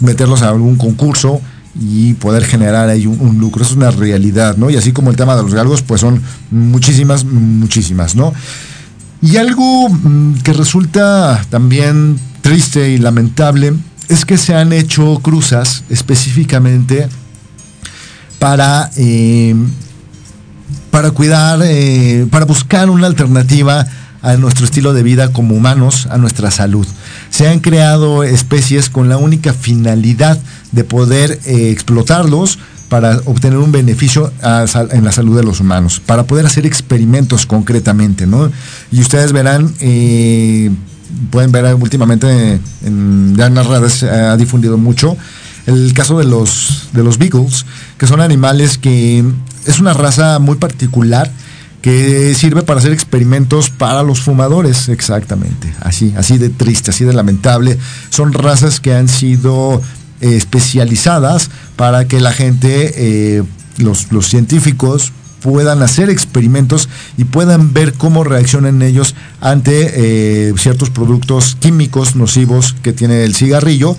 [0.00, 1.40] meterlos a algún concurso
[1.80, 3.62] y poder generar ahí un, un, lucro.
[3.62, 4.70] Es una realidad, ¿no?
[4.70, 6.20] Y así como el tema de los galgos, pues son
[6.50, 8.32] muchísimas, muchísimas, ¿no?
[9.22, 13.72] Y algo mm, que resulta también triste y lamentable
[14.08, 17.08] es que se han hecho cruzas específicamente
[18.38, 19.54] para, eh,
[20.90, 23.86] para cuidar, eh, para buscar una alternativa
[24.22, 26.86] a nuestro estilo de vida como humanos, a nuestra salud.
[27.30, 30.38] Se han creado especies con la única finalidad
[30.72, 36.22] de poder eh, explotarlos para obtener un beneficio en la salud de los humanos, para
[36.22, 38.50] poder hacer experimentos concretamente, ¿no?
[38.92, 39.74] Y ustedes verán
[41.30, 45.16] pueden ver últimamente en, ya en las redes se ha difundido mucho
[45.66, 47.66] el caso de los de los beagles
[47.98, 49.24] que son animales que
[49.66, 51.30] es una raza muy particular
[51.82, 54.88] que sirve para hacer experimentos para los fumadores.
[54.88, 55.72] Exactamente.
[55.80, 57.78] Así así de triste así de lamentable.
[58.10, 59.80] Son razas que han sido
[60.20, 63.44] eh, especializadas para que la gente eh,
[63.78, 65.12] los, los científicos
[65.46, 69.92] puedan hacer experimentos y puedan ver cómo reaccionan ellos ante
[70.48, 73.96] eh, ciertos productos químicos nocivos que tiene el cigarrillo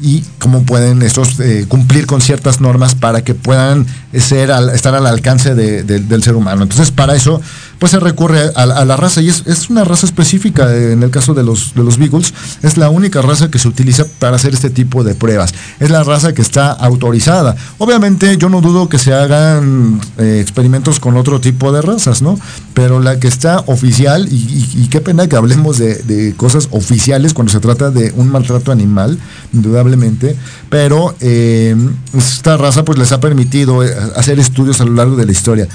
[0.00, 5.06] y cómo pueden estos eh, cumplir con ciertas normas para que puedan ser estar al
[5.06, 6.62] alcance de, de, del ser humano.
[6.62, 7.40] Entonces, para eso,
[7.78, 11.34] pues se recurre a, la raza y es, es, una raza específica en el caso
[11.34, 14.70] de los, de los Beagles, es la única raza que se utiliza para hacer este
[14.70, 17.56] tipo de pruebas, es la raza que está autorizada.
[17.78, 22.38] Obviamente yo no dudo que se hagan eh, experimentos con otro tipo de razas, ¿no?
[22.74, 27.52] Pero la que está oficial, y, qué pena que hablemos de, de, cosas oficiales cuando
[27.52, 29.18] se trata de un maltrato animal,
[29.52, 30.36] indudablemente,
[30.70, 31.76] pero eh,
[32.16, 35.68] esta raza pues les ha permitido eh, hacer estudios a lo largo de la historia.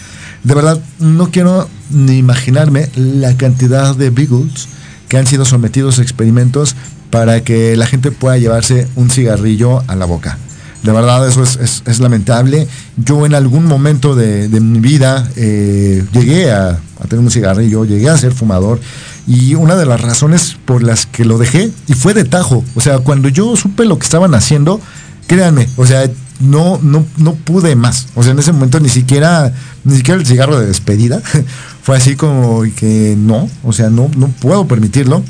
[0.43, 4.67] De verdad, no quiero ni imaginarme la cantidad de beagles
[5.07, 6.75] que han sido sometidos a experimentos
[7.09, 10.37] para que la gente pueda llevarse un cigarrillo a la boca.
[10.83, 12.67] De verdad, eso es, es, lamentable.
[12.97, 17.85] Yo en algún momento de, de mi vida eh, llegué a, a, tener un cigarrillo,
[17.85, 18.79] llegué a ser fumador.
[19.27, 22.81] Y una de las razones por las que lo dejé, y fue de tajo, o
[22.81, 24.81] sea, cuando yo supe lo que estaban haciendo,
[25.27, 26.09] créanme, o sea,
[26.41, 28.07] no, no, no pude más.
[28.15, 31.21] O sea, en ese momento ni siquiera, ni siquiera el cigarro de despedida.
[31.83, 35.23] Fue así como que no, o sea, no, no puedo permitirlo.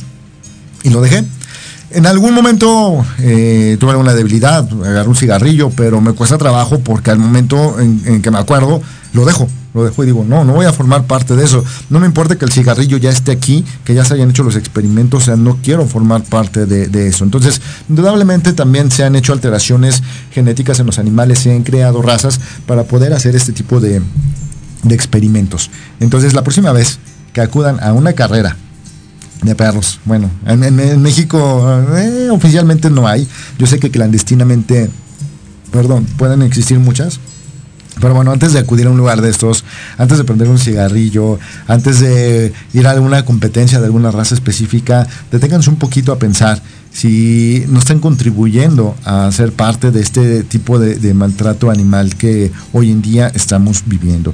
[0.84, 1.24] Y lo dejé.
[1.92, 7.12] En algún momento eh, tuve alguna debilidad, agarré un cigarrillo, pero me cuesta trabajo porque
[7.12, 8.82] al momento en, en, que me acuerdo,
[9.12, 11.64] lo dejo, lo dejo y digo, no, no voy a formar parte de eso.
[11.90, 14.56] No me importa que el cigarrillo ya esté aquí, que ya se hayan hecho los
[14.56, 17.24] experimentos, o sea, no quiero formar parte de, eso.
[17.24, 22.40] Entonces, indudablemente también se han hecho alteraciones genéticas en los animales, se han creado razas
[22.66, 24.02] para poder hacer este tipo de,
[24.84, 25.70] de experimentos.
[26.00, 27.00] Entonces, la próxima vez
[27.34, 28.58] que acudan a una carrera
[29.42, 30.00] de perros.
[30.06, 33.28] Bueno, en, en, en México eh, oficialmente no hay.
[33.58, 34.90] Yo sé que clandestinamente,
[35.72, 37.20] perdón, pueden existir muchas.
[38.02, 39.64] Pero bueno, antes de acudir a un lugar de estos,
[39.98, 45.08] antes de prender un cigarrillo, antes de ir a alguna competencia de alguna raza específica,
[45.32, 50.78] deténganse un poquito a pensar si no están contribuyendo a ser parte de este tipo
[50.78, 54.34] de, maltrato animal que hoy en día estamos viviendo.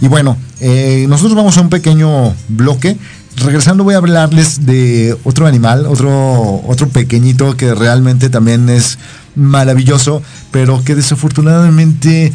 [0.00, 2.96] Y bueno, eh, nosotros vamos a un pequeño bloque
[3.36, 8.98] regresando voy a hablarles de otro animal, otro, otro pequeñito que realmente también es
[9.34, 12.32] maravilloso, pero que desafortunadamente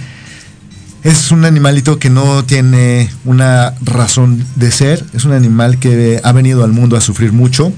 [1.05, 6.31] es un animalito que no tiene una razón de ser, es un animal que ha
[6.31, 7.71] venido al mundo a sufrir mucho.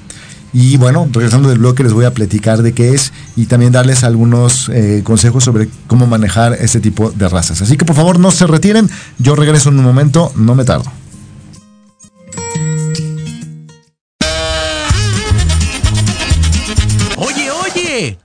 [0.53, 4.05] Y bueno, regresando del bloque les voy a platicar de qué es y también darles
[4.05, 7.61] algunos eh, consejos sobre cómo manejar este tipo de razas.
[7.61, 10.89] Así que por favor no se retiren, yo regreso en un momento, no me tardo.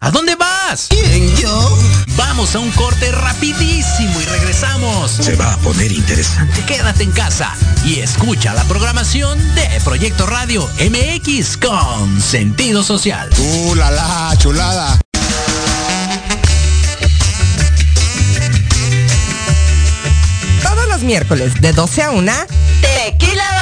[0.01, 0.89] ¿A dónde vas?
[2.43, 5.13] Vamos a un corte rapidísimo y regresamos.
[5.13, 6.61] Se va a poner interesante.
[6.65, 13.31] Quédate en casa y escucha la programación de Proyecto Radio MX con sentido social.
[13.39, 14.99] ¡Uh, la, la chulada!
[20.65, 22.33] Todos los miércoles de 12 a 1,
[22.81, 23.62] Tequila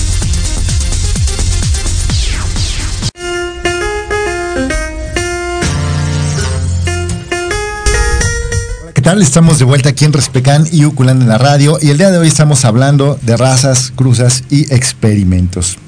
[9.01, 9.23] ¿Qué tal?
[9.23, 12.19] Estamos de vuelta aquí en Respecan y Uculán en la radio y el día de
[12.19, 15.79] hoy estamos hablando de razas, cruzas y experimentos.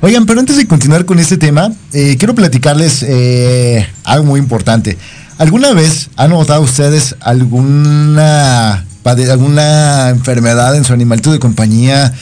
[0.00, 4.96] Oigan, pero antes de continuar con este tema, eh, quiero platicarles eh, algo muy importante.
[5.36, 12.14] ¿Alguna vez han notado ustedes alguna alguna enfermedad en su animalito de compañía,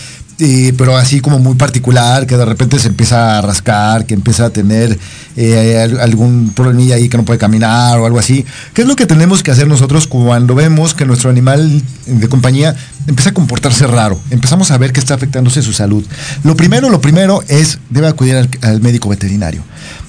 [0.76, 4.50] pero así como muy particular, que de repente se empieza a rascar, que empieza a
[4.50, 4.98] tener
[5.36, 8.44] eh, algún problemilla ahí que no puede caminar o algo así.
[8.72, 12.74] ¿Qué es lo que tenemos que hacer nosotros cuando vemos que nuestro animal de compañía
[13.06, 14.18] empieza a comportarse raro?
[14.30, 16.04] Empezamos a ver que está afectándose su salud.
[16.42, 19.62] Lo primero, lo primero es, debe acudir al, al médico veterinario.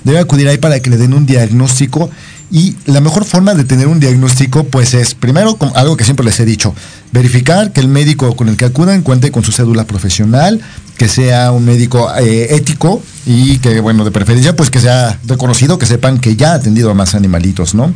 [0.04, 2.10] Debe acudir ahí para que le den un diagnóstico
[2.52, 6.40] y la mejor forma de tener un diagnóstico, pues es, primero, algo que siempre les
[6.40, 6.76] he dicho,
[7.12, 10.60] verificar que el médico con el que acudan cuente con su cédula profesional,
[10.98, 15.78] que sea un médico eh, ético y que, bueno, de preferencia, pues que sea reconocido,
[15.78, 17.94] que sepan que ya ha atendido a más animalitos, ¿no?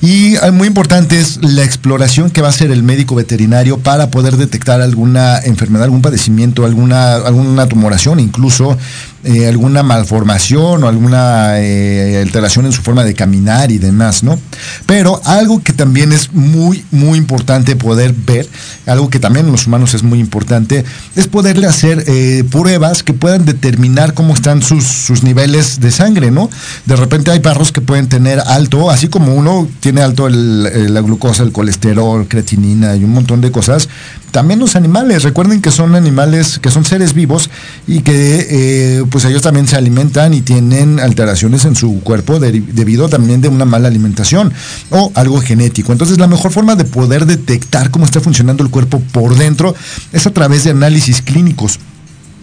[0.00, 4.10] Y eh, muy importante es la exploración que va a hacer el médico veterinario para
[4.10, 8.76] poder detectar alguna enfermedad, algún padecimiento, alguna, alguna tumoración, incluso
[9.24, 14.38] eh, alguna malformación o alguna alteración en su forma de caminar y demás, ¿no?
[14.86, 18.48] Pero algo que también es muy, muy importante poder ver,
[18.86, 20.84] algo que también en los humanos es muy importante,
[21.16, 22.04] es poderle hacer
[22.50, 26.48] pruebas que puedan determinar cómo sus, niveles de sangre, ¿no?
[26.86, 31.42] De repente hay perros que pueden tener alto, así como uno tiene alto la glucosa,
[31.42, 33.88] el colesterol, creatinina y un montón de cosas,
[34.30, 37.50] también los animales, recuerden que son animales, que son seres vivos
[37.86, 43.08] y que eh, pues ellos también se alimentan y tienen alteraciones en su cuerpo debido
[43.08, 44.52] también de una mala alimentación
[44.90, 45.92] o algo genético.
[45.92, 49.74] Entonces la mejor forma de poder detectar cómo está funcionando el cuerpo por dentro
[50.12, 51.78] es a través de análisis clínicos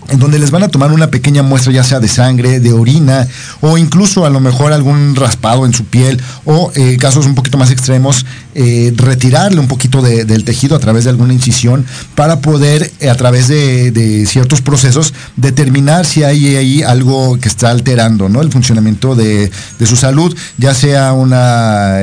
[0.09, 3.27] en donde les van a tomar una pequeña muestra ya sea de sangre, de orina
[3.61, 7.57] o incluso a lo mejor algún raspado en su piel o eh, casos un poquito
[7.57, 11.85] más extremos, eh, retirarle un poquito del tejido a través de alguna incisión
[12.15, 17.69] para poder eh, a través de, ciertos procesos determinar si hay ahí algo que está
[17.69, 18.41] alterando ¿no?
[18.41, 19.51] el funcionamiento de,
[19.85, 21.99] su salud, ya sea una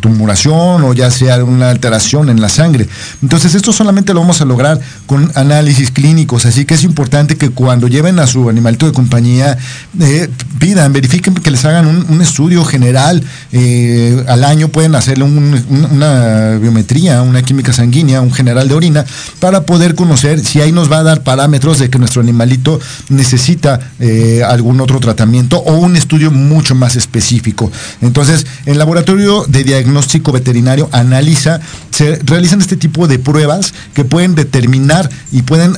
[0.00, 2.86] tumoración o ya sea una alteración en la sangre.
[3.22, 7.50] Entonces esto solamente lo vamos a lograr con análisis clínicos, así que es importante que
[7.50, 9.58] cuando lleven a su animalito de compañía,
[10.00, 10.28] eh,
[10.60, 13.22] pidan, verifiquen que les hagan un, estudio general
[13.52, 19.04] eh, al año, pueden hacerle una biometría, una química sanguínea, un general de orina,
[19.40, 23.92] para poder conocer si ahí nos va a dar parámetros de que nuestro animalito necesita
[23.98, 27.70] eh, algún otro tratamiento o un estudio mucho más específico.
[28.00, 31.60] Entonces, el laboratorio de diagnóstico veterinario analiza,
[31.96, 35.72] se realizan este tipo de pruebas que pueden determinar y pueden,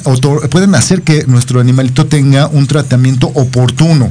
[0.51, 4.11] pueden hacer que nuestro animalito tenga un tratamiento oportuno.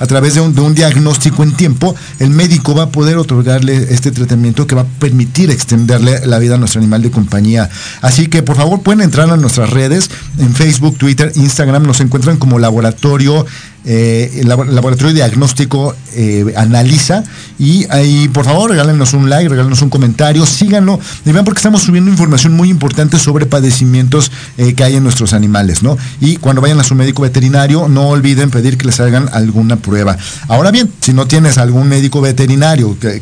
[0.00, 4.66] A través de un, diagnóstico en tiempo, el médico va a poder otorgarle este tratamiento
[4.66, 7.68] que va a permitir extenderle la vida a nuestro animal de compañía.
[8.00, 12.38] Así que por favor pueden entrar a nuestras redes, en Facebook, Twitter, Instagram, nos encuentran
[12.38, 13.44] como laboratorio
[13.88, 17.22] eh, el laboratorio diagnóstico eh, analiza
[17.56, 21.82] y ahí por favor regálenos un like, regálenos un comentario, síganlo y vean porque estamos
[21.82, 25.96] subiendo información muy importante sobre padecimientos eh, que hay en nuestros animales, ¿no?
[26.20, 30.18] Y cuando vayan a su médico veterinario no olviden pedir que les hagan alguna prueba.
[30.48, 33.20] Ahora bien, si no tienes algún médico veterinario que,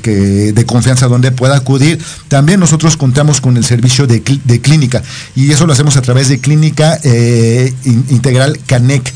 [0.54, 1.98] de confianza donde pueda acudir,
[2.28, 4.22] también nosotros contamos con el servicio de,
[4.62, 5.02] clínica
[5.36, 6.98] y eso lo hacemos a través de Clínica
[7.84, 9.12] Integral CANEC.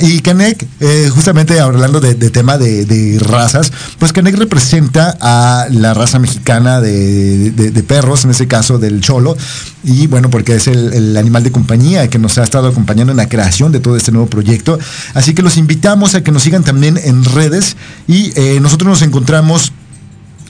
[0.00, 0.66] Y CANEC
[1.10, 8.24] justamente hablando de, tema de, razas, pues Canek representa a la raza mexicana de, perros,
[8.24, 9.36] en ese caso del cholo,
[9.84, 13.28] y bueno, porque es el, animal de compañía que nos ha estado acompañando en la
[13.28, 14.78] creación de todo este nuevo proyecto.
[15.14, 17.76] Así que los invitamos a que nos sigan también en redes
[18.06, 19.72] y eh, nosotros nos encontramos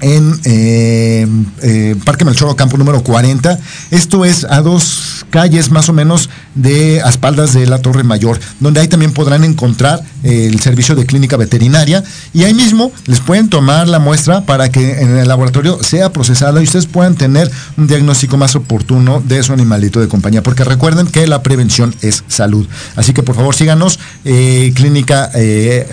[0.03, 1.27] en eh,
[1.63, 3.59] eh, Parque Melchor Campo número 40.
[3.91, 8.39] Esto es a dos calles más o menos de a espaldas de la Torre Mayor,
[8.61, 13.21] donde ahí también podrán encontrar eh, el servicio de clínica veterinaria y ahí mismo les
[13.21, 17.51] pueden tomar la muestra para que en el laboratorio sea procesada y ustedes puedan tener
[17.77, 22.25] un diagnóstico más oportuno de su animalito de compañía, porque recuerden que la prevención es
[22.27, 22.67] salud.
[22.97, 25.31] Así que por favor síganos, clínica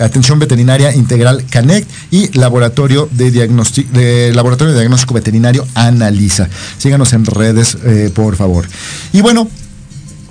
[0.00, 3.90] atención veterinaria integral Canect y laboratorio de diagnóstico
[4.32, 6.48] Laboratorio de Diagnóstico Veterinario Analiza.
[6.78, 8.66] Síganos en redes, eh, por favor.
[9.12, 9.48] Y bueno,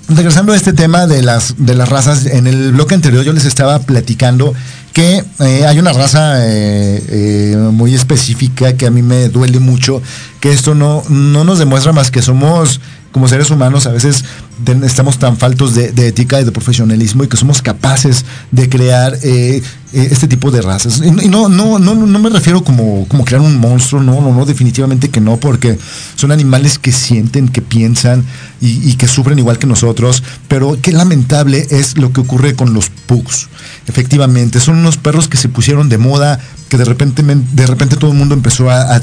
[0.08, 3.44] regresando a este tema de las, de las razas, en el bloque anterior yo les
[3.44, 4.54] estaba platicando
[4.92, 10.02] que eh, hay una raza eh, muy específica que a mí me duele mucho,
[10.40, 12.80] que esto no, no nos demuestra más que somos
[13.12, 14.24] como seres humanos a veces
[14.84, 19.62] estamos tan faltos de, ética y de profesionalismo y que somos capaces de crear eh,
[19.92, 21.02] este tipo de razas.
[21.04, 24.46] Y no, no, no, no me refiero como, como crear un monstruo, no, no, no,
[24.46, 25.78] definitivamente que no, porque
[26.14, 28.24] son animales que sienten, que piensan
[28.60, 32.90] y, que sufren igual que nosotros, pero qué lamentable es lo que ocurre con los
[32.90, 33.48] pugs.
[33.86, 36.38] Efectivamente, son unos perros que se pusieron de moda
[36.68, 39.00] que de repente, de repente todo el mundo empezó a,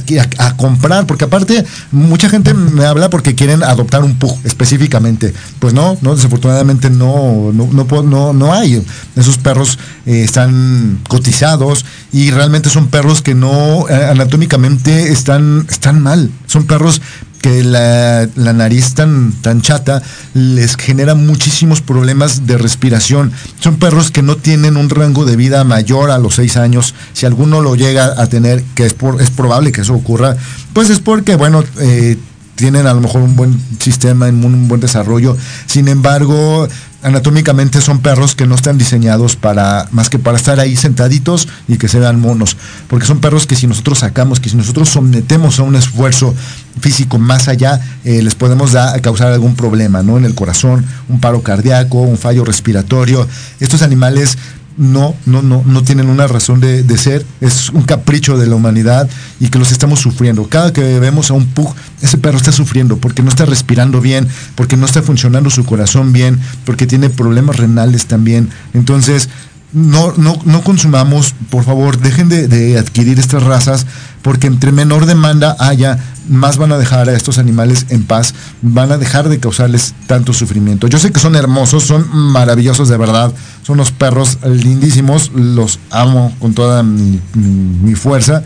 [0.56, 5.34] comprar, porque aparte mucha gente me habla porque quieren adoptar un pug específicamente.
[5.60, 7.68] Pues no, no desafortunadamente no, no,
[8.04, 8.82] no, no, hay.
[9.18, 10.77] Esos perros eh, están
[11.08, 16.32] cotizados y realmente son perros que no eh, anatómicamente están, están mal.
[16.48, 17.02] Son perros
[17.42, 20.02] que la, nariz tan, tan chata
[20.34, 23.32] les genera muchísimos problemas de respiración.
[23.60, 26.94] Son perros que no tienen un rango de vida mayor a los seis años.
[27.14, 30.36] Si alguno lo llega a tener, que es, por, es probable que eso ocurra,
[30.74, 32.18] pues es porque, bueno, eh,
[32.58, 35.38] tienen a lo mejor un buen sistema, un buen desarrollo.
[35.68, 36.68] Sin embargo,
[37.04, 41.78] anatómicamente son perros que no están diseñados para más que para estar ahí sentaditos y
[41.78, 45.60] que se vean monos, porque son perros que si nosotros sacamos, que si nosotros sometemos
[45.60, 46.34] a un esfuerzo
[46.82, 50.18] físico más allá, eh, les podemos causar algún problema, ¿no?
[50.18, 53.28] En el corazón, un paro cardíaco, un fallo respiratorio.
[53.60, 54.38] Estos animales
[54.78, 59.10] no, no, no, no tienen una razón de, ser, es un capricho de la humanidad
[59.40, 60.48] y que los estamos sufriendo.
[60.48, 64.28] Cada que vemos a un pug, ese perro está sufriendo porque no está respirando bien,
[64.56, 68.50] porque no está funcionando su corazón bien, porque tiene problemas renales también.
[68.74, 69.30] Entonces,
[69.74, 73.86] no, no, no consumamos, por favor, dejen de, adquirir estas razas,
[74.22, 78.92] porque entre menor demanda haya, más van a dejar a estos animales en paz, van
[78.92, 80.88] a dejar de causarles tanto sufrimiento.
[80.88, 86.34] Yo sé que son hermosos, son maravillosos de verdad, son unos perros lindísimos, los amo
[86.40, 88.44] con toda mi fuerza,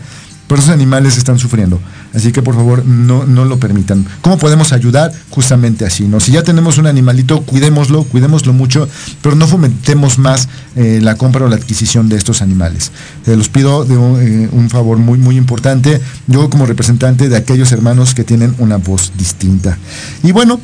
[0.52, 1.80] pero esos animales están sufriendo.
[2.12, 4.04] Así que por favor no, no lo permitan.
[4.20, 5.10] ¿Cómo podemos ayudar?
[5.30, 6.20] Justamente así, ¿no?
[6.20, 8.86] Si ya tenemos un animalito, cuidémoslo, cuidémoslo mucho,
[9.22, 12.92] pero no fomentemos más eh, la compra o la adquisición de estos animales.
[13.24, 13.86] Se los pido
[14.20, 18.76] eh, un, favor muy, muy importante, yo como representante de aquellos hermanos que tienen una
[18.76, 19.78] voz distinta.
[20.22, 20.60] Y bueno,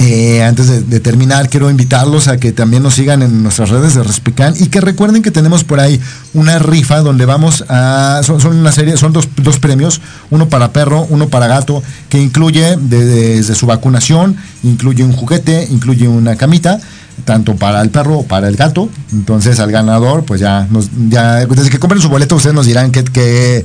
[0.00, 4.02] eh, antes de, terminar, quiero invitarlos a que también nos sigan en nuestras redes de
[4.02, 6.00] Respican y que recuerden que tenemos por ahí
[6.32, 8.22] una rifa donde vamos a.
[8.24, 10.00] Son, una serie, son dos, dos premios,
[10.30, 16.08] uno para perro, uno para gato, que incluye desde su vacunación, incluye un juguete, incluye
[16.08, 16.80] una camita
[17.24, 18.88] tanto para el perro o para el gato.
[19.12, 22.90] Entonces al ganador, pues ya, nos, ya desde que compren su boleto, ustedes nos dirán
[22.90, 23.64] qué, qué,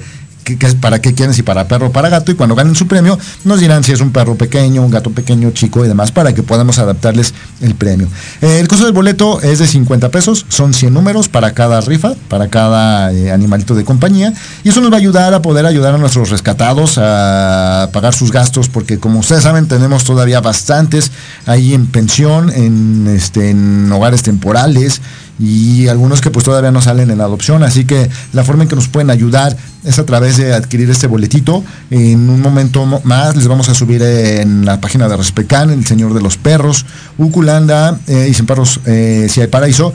[0.80, 3.60] para qué quieren, si para perro o para gato, y cuando ganen su premio nos
[3.60, 6.80] dirán si es un perro pequeño, un gato pequeño, chico y demás, para que podamos
[6.80, 8.08] adaptarles el premio.
[8.42, 12.14] Eh, el costo del boleto es de 50 pesos, son 100 números para cada rifa,
[12.30, 14.34] para cada eh, animalito de compañía,
[14.64, 18.32] y eso nos va a ayudar a poder ayudar a nuestros rescatados a pagar sus
[18.32, 21.12] gastos, porque como ustedes saben, tenemos todavía bastantes
[21.46, 25.02] ahí en pensión, en, este, en hogares temporales,
[25.40, 28.76] y algunos que pues todavía no salen en adopción, así que la forma en que
[28.76, 31.64] nos pueden ayudar es a través de adquirir este boletito.
[31.90, 36.14] En un momento más les vamos a subir en la página de Respecan, El Señor
[36.14, 36.86] de los Perros,
[37.18, 39.94] Uculanda eh, y Sin Perros eh, Si hay Paraíso.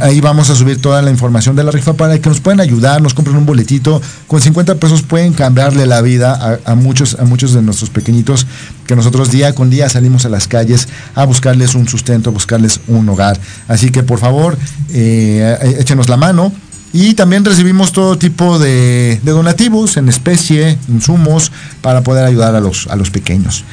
[0.00, 3.02] Ahí vamos a subir toda la información de la rifa para que nos puedan ayudar,
[3.02, 4.00] nos compren un boletito.
[4.26, 8.46] Con 50 pesos pueden cambiarle la vida a, muchos, a muchos de nuestros pequeñitos
[8.86, 12.80] que nosotros día con día salimos a las calles a buscarles un sustento, a buscarles
[12.88, 13.38] un hogar.
[13.68, 14.56] Así que por favor,
[14.92, 16.52] eh, échenos la mano.
[16.96, 21.50] Y también recibimos todo tipo de, donativos en especie, insumos,
[21.82, 23.64] para poder ayudar a los, a los pequeños.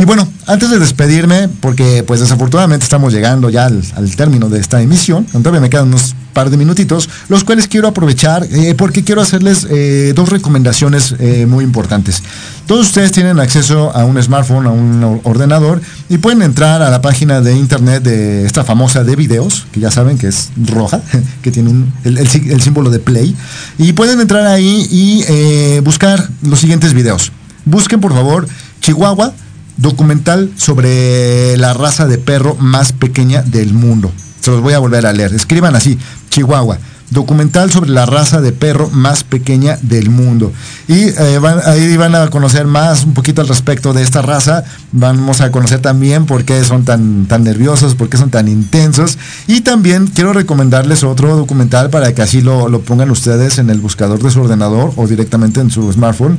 [0.00, 4.82] Y bueno, antes de despedirme, porque pues desafortunadamente estamos llegando ya al, término de esta
[4.82, 9.20] emisión, todavía me quedan unos par de minutitos, los cuales quiero aprovechar eh, porque quiero
[9.20, 12.22] hacerles eh, dos recomendaciones eh, muy importantes.
[12.64, 17.02] Todos ustedes tienen acceso a un smartphone, a un ordenador, y pueden entrar a la
[17.02, 21.02] página de internet de esta famosa de videos, que ya saben que es roja,
[21.42, 23.34] que tiene el, el, símbolo de play,
[23.76, 27.32] y pueden entrar ahí y buscar los siguientes videos.
[27.64, 28.46] Busquen por favor
[28.80, 29.32] Chihuahua
[29.76, 34.12] documental sobre la raza de perro más pequeña del mundo.
[34.48, 35.34] Los voy a volver a leer.
[35.34, 35.98] Escriban así,
[36.30, 36.78] Chihuahua.
[37.10, 40.52] Documental sobre la raza de perro más pequeña del mundo.
[40.88, 44.64] Y eh, ahí van a conocer más un poquito al respecto de esta raza.
[44.92, 49.16] Vamos a conocer también por qué son tan, tan nerviosos, por qué son tan intensos.
[49.46, 53.80] Y también quiero recomendarles otro documental para que así lo, lo pongan ustedes en el
[53.80, 56.38] buscador de su ordenador o directamente en su smartphone.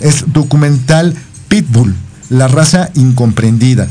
[0.00, 1.14] Es documental
[1.48, 1.94] Pitbull
[2.30, 3.88] la raza incomprendida.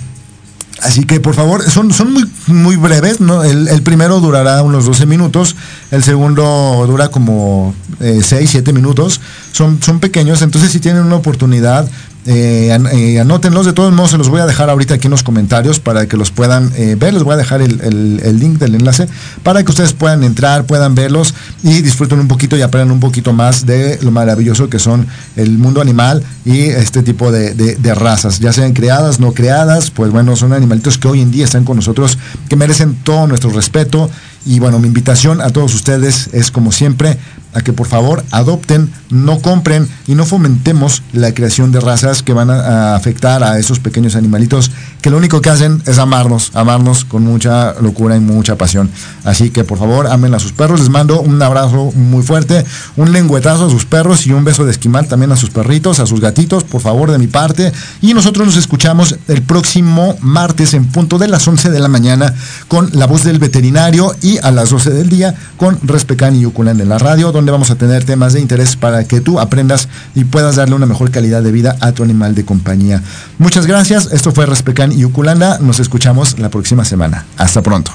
[0.82, 3.44] Así que por favor, son, son muy, muy breves, ¿no?
[3.44, 5.56] El, primero durará unos 12 minutos,
[5.92, 9.22] el segundo dura como 6, eh, 7 minutos,
[9.52, 11.90] son, son pequeños, entonces si tienen una oportunidad,
[12.26, 15.22] eh, eh, anótenlos, de todos modos se los voy a dejar ahorita aquí en los
[15.24, 18.74] comentarios para que los puedan eh, ver, les voy a dejar el, el- link del
[18.76, 19.08] enlace
[19.44, 23.32] para que ustedes puedan entrar, puedan verlos y disfruten un poquito y aprendan un poquito
[23.34, 25.06] más de lo maravilloso que son
[25.36, 30.12] el mundo animal y este tipo de- de razas, ya sean creadas, no creadas, pues
[30.12, 32.18] bueno, son animalitos que hoy en día están con nosotros,
[32.50, 34.10] que merecen todo nuestro respeto.
[34.48, 37.18] Y bueno, mi invitación a todos ustedes es como siempre
[37.56, 42.34] a que por favor adopten, no compren y no fomentemos la creación de razas que
[42.34, 47.06] van a, afectar a esos pequeños animalitos que lo único que hacen es amarnos, amarnos
[47.06, 48.90] con mucha locura y mucha pasión.
[49.24, 52.66] Así que por favor amen a sus perros, les mando un abrazo muy fuerte,
[52.98, 56.06] un lengüetazo a sus perros y un beso de esquimal también a sus perritos, a
[56.06, 57.72] sus gatitos, por favor de mi parte.
[58.02, 62.34] Y nosotros nos escuchamos el próximo martes en punto de las 11 de la mañana
[62.68, 66.82] con la voz del veterinario y a las 12 del día con Respecan y Yuculan
[66.82, 70.56] en la radio, vamos a tener temas de interés para que tú aprendas y puedas
[70.56, 73.02] darle una mejor calidad de vida a tu animal de compañía.
[73.38, 77.26] Muchas gracias, esto fue Respecan y Yuculanda, nos escuchamos la próxima semana.
[77.38, 77.92] Hasta pronto.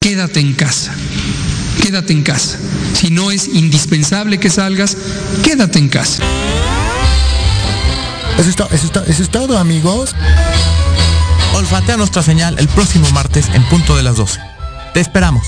[0.00, 0.92] Quédate en casa.
[1.82, 2.56] Quédate en casa.
[2.94, 4.96] Si no es indispensable que salgas,
[5.42, 6.22] quédate en casa.
[8.38, 10.14] Eso es, to- eso es to- eso es todo, amigos.
[11.54, 14.38] Olfatea nuestra señal el próximo martes en punto de las 12.
[14.96, 15.46] Te esperamos.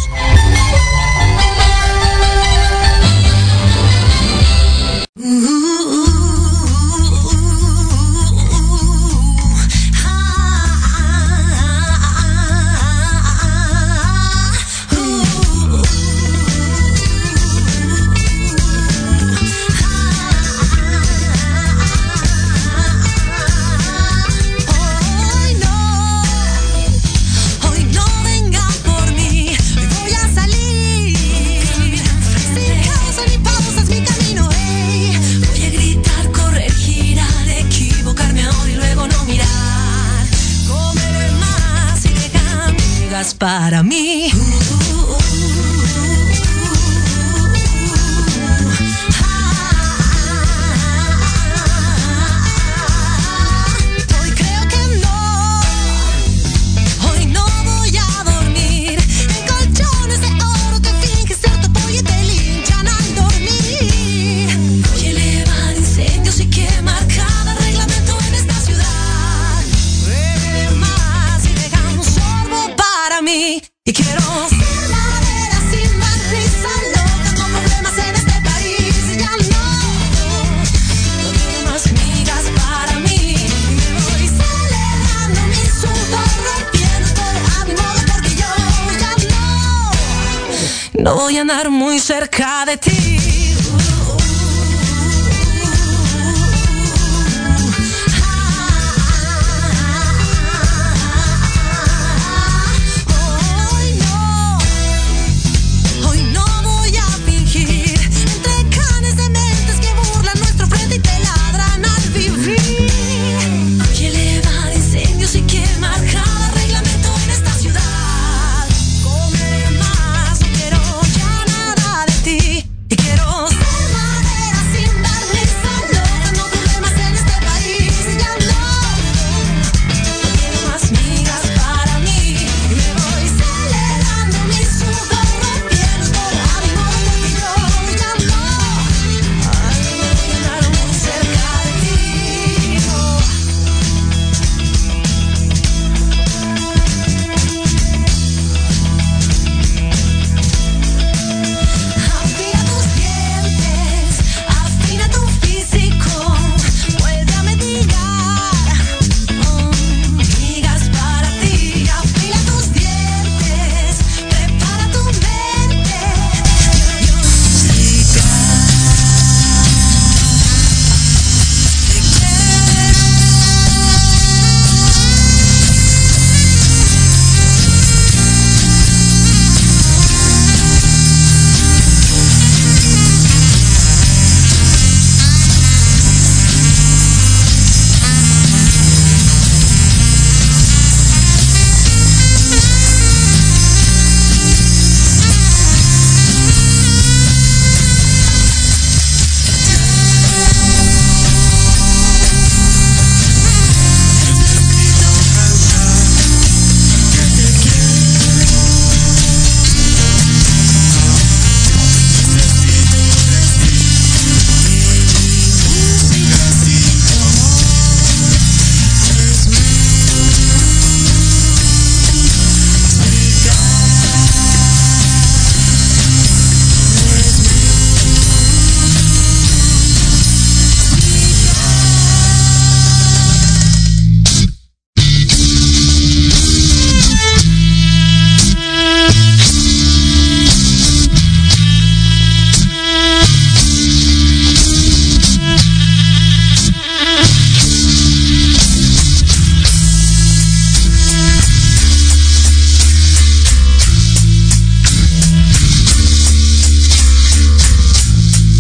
[43.38, 43.77] Para